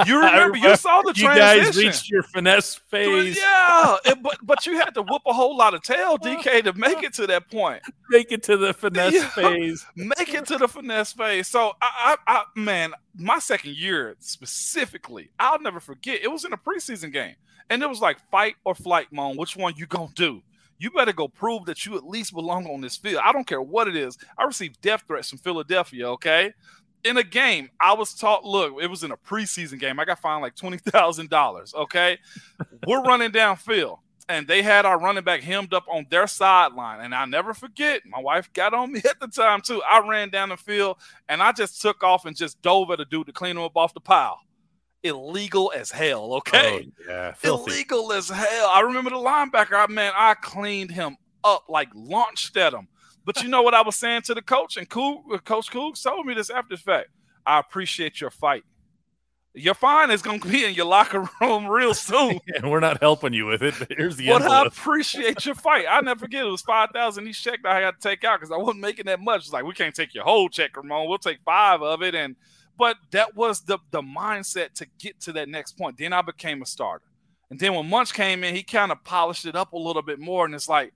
you 0.06 0.22
I 0.24 0.32
remember? 0.34 0.58
You 0.58 0.76
saw 0.76 1.02
the 1.02 1.14
you 1.16 1.24
transition. 1.26 1.64
guys 1.66 1.78
reached 1.78 2.10
your 2.10 2.24
finesse 2.24 2.76
phase. 2.76 3.38
Yeah, 3.38 3.98
it- 4.06 4.22
but 4.22 4.38
but 4.44 4.66
you 4.66 4.78
had 4.78 4.92
to 4.96 5.02
whoop 5.02 5.22
a 5.26 5.34
whole 5.34 5.58
lot 5.58 5.74
of 5.74 5.82
tail, 5.82 6.18
DK, 6.24 6.64
to 6.66 6.74
make 6.74 7.04
it 7.04 7.14
to 7.14 7.28
that 7.28 7.50
point. 7.50 7.82
Make 8.10 8.32
it 8.32 8.44
to 8.44 8.58
the 8.58 8.74
finesse 8.74 9.14
Yeah. 9.14 9.30
phase. 9.30 9.86
make 9.96 10.34
it 10.34 10.46
to 10.48 10.58
the 10.58 10.68
finesse 10.68 11.14
phase. 11.14 11.48
So 11.48 11.74
I, 11.82 12.18
I, 12.28 12.34
I, 12.38 12.44
man, 12.56 12.94
my 13.16 13.40
second 13.40 13.76
year 13.78 14.16
specifically, 14.20 15.30
I'll 15.40 15.60
never 15.60 15.80
forget. 15.80 16.20
It 16.24 16.32
was 16.32 16.46
in 16.46 16.54
a 16.54 16.58
preseason 16.58 17.12
game, 17.12 17.36
and 17.70 17.82
it 17.84 17.90
was 17.90 18.00
like 18.02 18.18
fight 18.32 18.56
or 18.64 18.74
flight, 18.76 19.08
Moan. 19.12 19.38
Which 19.38 19.56
one 19.58 19.74
you 19.78 19.86
gonna 19.86 20.10
do? 20.16 20.42
You 20.80 20.92
better 20.92 21.14
go 21.14 21.28
prove 21.28 21.66
that 21.66 21.86
you 21.86 21.98
at 21.98 22.06
least 22.06 22.34
belong 22.34 22.68
on 22.68 22.82
this 22.82 22.98
field. 22.98 23.22
I 23.24 23.32
don't 23.32 23.48
care 23.48 23.62
what 23.62 23.88
it 23.88 23.96
is. 23.96 24.18
I 24.38 24.44
received 24.44 24.82
death 24.82 25.04
threats 25.08 25.30
from 25.30 25.40
Philadelphia. 25.40 26.10
Okay, 26.10 26.54
in 27.04 27.18
a 27.18 27.24
game, 27.24 27.70
I 27.80 27.94
was 27.94 28.14
taught, 28.14 28.44
look, 28.46 28.74
it 28.82 28.88
was 28.88 29.04
in 29.04 29.12
a 29.12 29.18
preseason 29.18 29.80
game. 29.80 30.00
I 30.00 30.06
got 30.06 30.20
fined 30.20 30.42
like 30.42 30.56
$20,000. 30.56 31.76
Okay. 31.76 32.18
We're 32.88 33.02
running 33.02 33.32
downfield 33.32 34.00
and 34.30 34.48
they 34.48 34.62
had 34.62 34.86
our 34.86 35.00
running 35.00 35.24
back 35.24 35.42
hemmed 35.42 35.74
up 35.74 35.86
on 35.90 36.06
their 36.10 36.28
sideline. 36.28 37.02
And 37.02 37.16
I 37.16 37.26
never 37.26 37.54
forget, 37.54 38.02
my 38.06 38.20
wife 38.20 38.52
got 38.54 38.74
on 38.74 38.92
me 38.92 39.02
at 39.10 39.20
the 39.20 39.28
time 39.28 39.62
too. 39.62 39.82
I 39.90 40.06
ran 40.08 40.30
down 40.30 40.50
the 40.50 40.58
field 40.58 40.98
and 41.30 41.42
I 41.42 41.52
just 41.52 41.82
took 41.82 42.04
off 42.04 42.26
and 42.26 42.36
just 42.36 42.62
dove 42.62 42.92
at 42.92 43.00
a 43.00 43.06
dude 43.06 43.28
to 43.28 43.34
clean 43.34 43.58
him 43.58 43.64
up 43.64 43.78
off 43.78 43.94
the 43.94 44.02
pile. 44.02 44.40
Illegal 45.04 45.72
as 45.76 45.92
hell, 45.92 46.34
okay? 46.36 46.88
Oh, 46.88 47.04
yeah, 47.08 47.34
filthy. 47.34 47.72
illegal 47.72 48.12
as 48.12 48.30
hell. 48.30 48.70
I 48.74 48.82
remember 48.82 49.12
the 49.12 49.18
linebacker. 49.18 49.74
I 49.74 49.88
man, 49.88 50.12
I 50.16 50.34
cleaned 50.34 50.92
him 50.92 51.18
up, 51.44 51.66
like 51.70 51.90
launched 51.94 52.58
at 52.58 52.74
him. 52.74 52.88
But 53.26 53.44
you 53.44 53.50
know 53.50 53.62
what 53.62 53.74
I 53.74 53.82
was 53.82 53.96
saying 53.96 54.24
to 54.24 54.34
the 54.34 54.42
coach, 54.42 54.78
and 54.78 54.90
Cool, 54.90 55.24
uh, 55.34 55.38
Coach 55.40 55.70
Cool 55.72 55.94
told 55.94 56.26
me 56.26 56.34
this 56.34 56.50
after 56.50 56.76
the 56.76 56.82
fact. 56.82 57.10
I 57.46 57.60
appreciate 57.60 58.20
your 58.20 58.32
fight 58.32 58.64
your 59.58 59.74
fine 59.74 60.12
is 60.12 60.22
going 60.22 60.40
to 60.40 60.48
be 60.48 60.66
in 60.66 60.74
your 60.74 60.86
locker 60.86 61.28
room 61.42 61.68
real 61.68 61.94
soon. 61.94 62.40
and 62.56 62.70
we're 62.70 62.80
not 62.80 63.02
helping 63.02 63.34
you 63.34 63.46
with 63.46 63.64
it. 63.64 63.74
But 63.78 63.92
here's 63.98 64.16
the. 64.16 64.28
But 64.28 64.44
I 64.44 64.66
appreciate 64.66 65.46
your 65.46 65.56
fight. 65.56 65.86
I 65.90 66.02
never 66.02 66.22
forget 66.22 66.46
it 66.46 66.50
was 66.50 66.62
five 66.62 66.90
thousand 66.92 67.28
each 67.28 67.44
check 67.44 67.64
that 67.64 67.72
I 67.72 67.82
had 67.82 68.00
to 68.00 68.10
take 68.10 68.24
out 68.24 68.40
because 68.40 68.52
I 68.52 68.58
wasn't 68.58 68.80
making 68.80 69.06
that 69.06 69.20
much. 69.20 69.42
It's 69.42 69.54
like 69.54 69.66
we 69.66 69.74
can't 69.74 69.96
take 69.96 70.14
your 70.14 70.24
whole 70.24 70.50
check, 70.50 70.76
Ramon. 70.78 71.10
We'll 71.10 71.18
take 71.18 71.40
five 71.44 71.82
of 71.82 72.04
it, 72.04 72.16
and 72.16 72.36
but 72.78 72.98
that 73.12 73.36
was 73.36 73.62
the 73.62 73.80
the 73.92 74.02
mindset 74.02 74.74
to 74.76 74.88
get 75.00 75.20
to 75.22 75.34
that 75.34 75.50
next 75.50 75.78
point. 75.78 75.98
Then 75.98 76.14
I 76.14 76.22
became 76.22 76.62
a 76.62 76.66
starter, 76.66 77.06
and 77.50 77.60
then 77.60 77.74
when 77.74 77.90
Munch 77.90 78.14
came 78.14 78.44
in, 78.44 78.56
he 78.56 78.64
kind 78.64 78.92
of 78.92 79.04
polished 79.04 79.46
it 79.46 79.56
up 79.56 79.74
a 79.74 79.78
little 79.78 80.02
bit 80.02 80.20
more, 80.20 80.46
and 80.46 80.56
it's 80.56 80.70
like, 80.70 80.94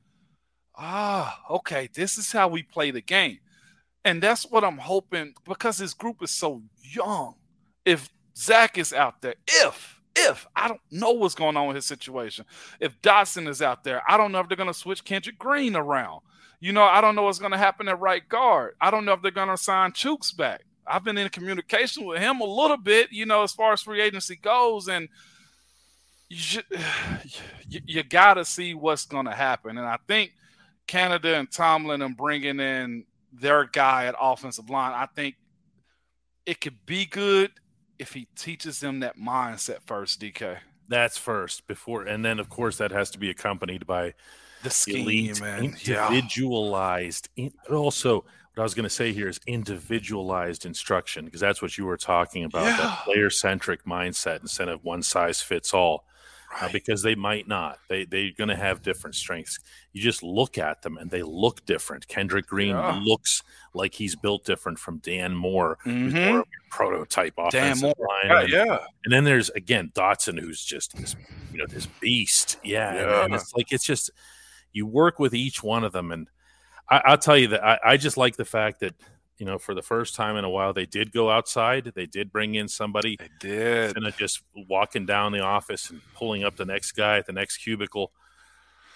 ah, 0.75 1.41
okay, 1.49 1.89
this 1.93 2.17
is 2.17 2.31
how 2.31 2.47
we 2.47 2.63
play 2.63 2.91
the 2.91 3.01
game, 3.01 3.39
and 4.05 4.21
that's 4.21 4.43
what 4.43 4.63
I'm 4.63 4.77
hoping 4.77 5.33
because 5.47 5.77
this 5.77 5.93
group 5.93 6.23
is 6.23 6.31
so 6.31 6.61
young. 6.81 7.35
If 7.83 8.09
Zach 8.35 8.77
is 8.77 8.93
out 8.93 9.21
there. 9.21 9.35
If 9.47 9.99
if 10.15 10.45
I 10.55 10.67
don't 10.67 10.81
know 10.91 11.11
what's 11.11 11.35
going 11.35 11.55
on 11.55 11.67
with 11.67 11.75
his 11.75 11.85
situation, 11.85 12.45
if 12.79 13.01
Dotson 13.01 13.47
is 13.47 13.61
out 13.61 13.83
there, 13.83 14.01
I 14.07 14.17
don't 14.17 14.31
know 14.31 14.39
if 14.39 14.47
they're 14.47 14.57
going 14.57 14.67
to 14.67 14.73
switch 14.73 15.05
Kendrick 15.05 15.39
Green 15.39 15.75
around. 15.75 16.21
You 16.59 16.73
know, 16.73 16.83
I 16.83 17.01
don't 17.01 17.15
know 17.15 17.23
what's 17.23 17.39
going 17.39 17.53
to 17.53 17.57
happen 17.57 17.87
at 17.87 17.99
right 17.99 18.27
guard. 18.27 18.75
I 18.81 18.91
don't 18.91 19.05
know 19.05 19.13
if 19.13 19.21
they're 19.21 19.31
going 19.31 19.49
to 19.49 19.57
sign 19.57 19.91
Chuks 19.91 20.35
back. 20.35 20.63
I've 20.85 21.03
been 21.03 21.17
in 21.17 21.29
communication 21.29 22.05
with 22.05 22.19
him 22.19 22.41
a 22.41 22.45
little 22.45 22.77
bit, 22.77 23.11
you 23.11 23.25
know, 23.25 23.43
as 23.43 23.53
far 23.53 23.73
as 23.73 23.81
free 23.81 24.01
agency 24.01 24.35
goes, 24.35 24.87
and 24.87 25.07
you, 26.29 26.61
you, 27.69 27.81
you 27.85 28.03
got 28.03 28.35
to 28.35 28.45
see 28.45 28.73
what's 28.73 29.05
going 29.05 29.25
to 29.25 29.31
happen. 29.31 29.77
And 29.77 29.87
I 29.87 29.97
think 30.07 30.33
Canada 30.87 31.35
and 31.35 31.51
Tomlin 31.51 32.01
and 32.01 32.17
bringing 32.17 32.59
in 32.59 33.05
their 33.31 33.65
guy 33.65 34.05
at 34.05 34.15
offensive 34.19 34.69
line, 34.69 34.93
I 34.93 35.05
think 35.05 35.35
it 36.45 36.59
could 36.59 36.85
be 36.85 37.05
good 37.05 37.51
if 37.99 38.13
he 38.13 38.27
teaches 38.35 38.79
them 38.79 38.99
that 39.01 39.17
mindset 39.17 39.81
first, 39.85 40.19
DK. 40.19 40.57
That's 40.87 41.17
first 41.17 41.67
before, 41.67 42.03
and 42.03 42.25
then 42.25 42.39
of 42.39 42.49
course 42.49 42.77
that 42.77 42.91
has 42.91 43.11
to 43.11 43.19
be 43.19 43.29
accompanied 43.29 43.87
by 43.87 44.13
the 44.63 44.69
scheme, 44.69 45.05
elite, 45.05 45.39
man. 45.39 45.63
Individualized. 45.63 47.29
Yeah. 47.35 47.45
In, 47.45 47.73
also, 47.73 48.25
what 48.53 48.61
I 48.61 48.63
was 48.63 48.73
going 48.73 48.83
to 48.83 48.89
say 48.89 49.13
here 49.13 49.29
is 49.29 49.39
individualized 49.47 50.65
instruction 50.65 51.25
because 51.25 51.39
that's 51.39 51.61
what 51.61 51.77
you 51.77 51.85
were 51.85 51.97
talking 51.97 52.43
about. 52.43 52.65
Yeah. 52.65 52.77
That 52.77 52.97
player 53.05 53.29
centric 53.29 53.85
mindset 53.85 54.41
instead 54.41 54.67
of 54.67 54.83
one 54.83 55.03
size 55.03 55.41
fits 55.41 55.73
all 55.73 56.05
right. 56.53 56.63
uh, 56.63 56.69
because 56.71 57.01
they 57.01 57.15
might 57.15 57.47
not. 57.47 57.79
They 57.87 58.05
they're 58.05 58.31
going 58.37 58.49
to 58.49 58.55
have 58.55 58.81
different 58.81 59.15
strengths. 59.15 59.57
You 59.93 60.01
just 60.01 60.21
look 60.21 60.57
at 60.57 60.81
them 60.81 60.97
and 60.97 61.09
they 61.09 61.23
look 61.23 61.65
different. 61.65 62.07
Kendrick 62.07 62.47
Green 62.47 62.71
yeah. 62.71 62.99
looks 63.01 63.41
like 63.73 63.93
he's 63.95 64.15
built 64.15 64.43
different 64.43 64.79
from 64.79 64.97
Dan 64.97 65.33
Moore, 65.33 65.77
mm-hmm. 65.85 66.33
more 66.33 66.45
prototype 66.69 67.35
offensive 67.37 67.83
line. 67.83 68.25
Yeah, 68.25 68.39
and, 68.41 68.49
yeah. 68.49 68.77
And 69.05 69.13
then 69.13 69.23
there's 69.23 69.49
again 69.51 69.91
Dotson, 69.93 70.39
who's 70.39 70.63
just 70.63 70.97
this, 70.97 71.15
you 71.51 71.57
know, 71.57 71.67
this 71.67 71.85
beast. 71.85 72.57
Yeah, 72.63 72.93
yeah. 72.93 73.01
And, 73.01 73.25
and, 73.25 73.35
it's 73.35 73.53
like 73.55 73.71
it's 73.71 73.85
just 73.85 74.11
you 74.73 74.85
work 74.85 75.19
with 75.19 75.33
each 75.33 75.63
one 75.63 75.83
of 75.83 75.93
them, 75.93 76.11
and 76.11 76.27
I, 76.91 77.11
will 77.11 77.17
tell 77.17 77.37
you 77.37 77.47
that 77.49 77.63
I, 77.63 77.79
I 77.83 77.97
just 77.97 78.17
like 78.17 78.35
the 78.35 78.45
fact 78.45 78.81
that 78.81 78.93
you 79.41 79.47
know, 79.47 79.57
for 79.57 79.73
the 79.73 79.81
first 79.81 80.13
time 80.13 80.35
in 80.35 80.45
a 80.45 80.49
while, 80.51 80.71
they 80.71 80.85
did 80.85 81.11
go 81.11 81.31
outside. 81.31 81.91
They 81.95 82.05
did 82.05 82.31
bring 82.31 82.53
in 82.53 82.67
somebody. 82.67 83.17
They 83.17 83.29
did. 83.39 83.85
Instead 83.85 84.03
of 84.03 84.15
just 84.15 84.43
walking 84.69 85.07
down 85.07 85.31
the 85.31 85.39
office 85.39 85.89
and 85.89 85.99
pulling 86.13 86.43
up 86.43 86.57
the 86.57 86.65
next 86.65 86.91
guy 86.91 87.17
at 87.17 87.25
the 87.25 87.33
next 87.33 87.57
cubicle. 87.57 88.11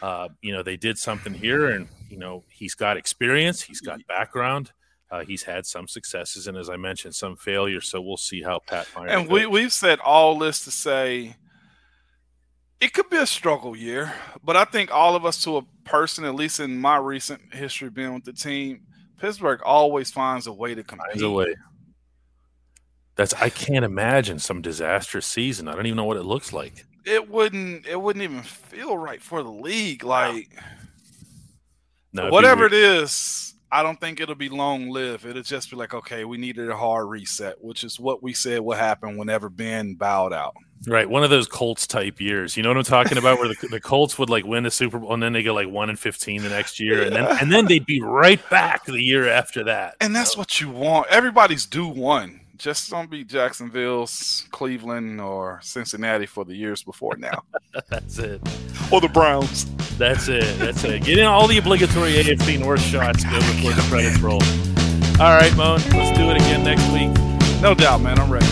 Uh, 0.03 0.29
you 0.43 0.53
know, 0.53 0.61
they 0.61 0.77
did 0.77 0.99
something 0.99 1.33
here, 1.33 1.71
and 1.71 1.87
you 2.11 2.17
know, 2.17 2.43
he's 2.47 2.75
got 2.75 2.95
experience. 2.95 3.63
He's 3.63 3.81
got 3.81 4.05
background. 4.05 4.71
Uh, 5.09 5.23
he's 5.23 5.41
had 5.41 5.65
some 5.65 5.87
successes, 5.87 6.45
and 6.45 6.55
as 6.57 6.69
I 6.69 6.75
mentioned, 6.75 7.15
some 7.15 7.37
failures. 7.37 7.87
So 7.87 7.99
we'll 7.99 8.15
see 8.15 8.43
how 8.43 8.59
Pat 8.67 8.87
Meyer. 8.95 9.07
And 9.07 9.27
we, 9.27 9.47
we've 9.47 9.73
said 9.73 9.99
all 9.99 10.37
this 10.37 10.63
to 10.65 10.71
say 10.71 11.37
it 12.81 12.93
could 12.93 13.09
be 13.09 13.17
a 13.17 13.25
struggle 13.25 13.75
year, 13.75 14.13
but 14.43 14.55
I 14.55 14.65
think 14.65 14.91
all 14.93 15.15
of 15.15 15.25
us, 15.25 15.43
to 15.43 15.57
a 15.57 15.61
person, 15.83 16.25
at 16.25 16.35
least 16.35 16.59
in 16.59 16.77
my 16.77 16.97
recent 16.97 17.53
history 17.53 17.89
being 17.89 18.13
with 18.13 18.25
the 18.25 18.33
team, 18.33 18.81
Pittsburgh 19.17 19.61
always 19.63 20.11
finds 20.11 20.47
a 20.47 20.53
way 20.53 20.75
to 20.75 20.83
compete. 20.83 21.07
Finds 21.11 21.23
a 21.23 21.31
way. 21.31 21.55
That's 23.15 23.33
I 23.35 23.49
can't 23.49 23.85
imagine 23.85 24.39
some 24.39 24.61
disastrous 24.61 25.25
season. 25.25 25.67
I 25.67 25.75
don't 25.75 25.85
even 25.85 25.95
know 25.95 26.03
what 26.03 26.17
it 26.17 26.23
looks 26.23 26.51
like. 26.51 26.85
It 27.05 27.29
wouldn't. 27.29 27.87
It 27.87 27.99
wouldn't 28.01 28.23
even 28.23 28.41
feel 28.41 28.97
right 28.97 29.21
for 29.21 29.41
the 29.41 29.51
league. 29.51 30.03
Like, 30.03 30.49
no, 32.11 32.29
whatever 32.29 32.65
it 32.65 32.73
is, 32.73 33.54
I 33.75 33.83
don't 33.83 33.99
think 33.99 34.21
it'll 34.21 34.35
be 34.35 34.47
long 34.47 34.89
lived. 34.89 35.25
It'll 35.25 35.43
just 35.43 35.69
be 35.69 35.75
like, 35.75 35.93
okay, 35.93 36.23
we 36.23 36.37
needed 36.37 36.69
a 36.69 36.77
hard 36.77 37.09
reset, 37.09 37.61
which 37.61 37.83
is 37.83 37.99
what 37.99 38.23
we 38.23 38.33
said 38.33 38.61
would 38.61 38.77
happen 38.77 39.17
whenever 39.17 39.49
Ben 39.49 39.95
bowed 39.95 40.31
out. 40.31 40.55
Right, 40.87 41.09
one 41.09 41.25
of 41.25 41.29
those 41.29 41.45
Colts 41.45 41.85
type 41.85 42.21
years. 42.21 42.55
You 42.55 42.63
know 42.63 42.69
what 42.69 42.77
I'm 42.77 42.83
talking 42.85 43.17
about, 43.17 43.37
where 43.37 43.49
the, 43.49 43.67
the 43.67 43.81
Colts 43.81 44.17
would 44.17 44.29
like 44.29 44.45
win 44.45 44.63
the 44.63 44.71
Super 44.71 44.97
Bowl 44.97 45.13
and 45.13 45.21
then 45.21 45.33
they 45.33 45.43
go 45.43 45.53
like 45.53 45.67
one 45.67 45.89
and 45.89 45.99
fifteen 45.99 46.41
the 46.41 46.49
next 46.49 46.79
year, 46.79 47.03
and 47.03 47.13
then 47.13 47.25
and 47.41 47.51
then 47.51 47.65
they'd 47.65 47.85
be 47.85 48.01
right 48.01 48.39
back 48.49 48.85
the 48.85 49.03
year 49.03 49.27
after 49.27 49.65
that. 49.65 49.95
And 49.99 50.15
that's 50.15 50.33
so. 50.33 50.39
what 50.39 50.61
you 50.61 50.69
want. 50.69 51.07
Everybody's 51.09 51.65
due 51.65 51.87
one. 51.87 52.39
Just 52.57 52.89
don't 52.89 53.09
be 53.09 53.23
Jacksonville's, 53.23 54.47
Cleveland, 54.51 55.19
or 55.19 55.59
Cincinnati 55.61 56.25
for 56.25 56.45
the 56.45 56.55
years 56.55 56.83
before 56.83 57.17
now. 57.17 57.43
that's 57.89 58.17
it. 58.19 58.41
Or 58.91 59.01
the 59.01 59.09
Browns. 59.09 59.65
That's 59.97 60.27
it. 60.27 60.57
That's 60.57 60.83
it. 60.83 61.03
Get 61.03 61.17
in 61.17 61.25
all 61.25 61.47
the 61.47 61.57
obligatory 61.57 62.13
AFC 62.13 62.59
North 62.59 62.81
shots 62.81 63.23
go 63.23 63.39
before 63.39 63.73
the 63.73 63.85
credits 63.89 64.19
roll. 64.19 64.41
All 65.19 65.35
right, 65.35 65.55
Moan. 65.55 65.79
Let's 65.91 66.17
do 66.17 66.29
it 66.29 66.37
again 66.37 66.63
next 66.63 66.87
week. 66.91 67.11
No 67.61 67.73
doubt, 67.73 68.01
man. 68.01 68.19
I'm 68.19 68.31
ready. 68.31 68.45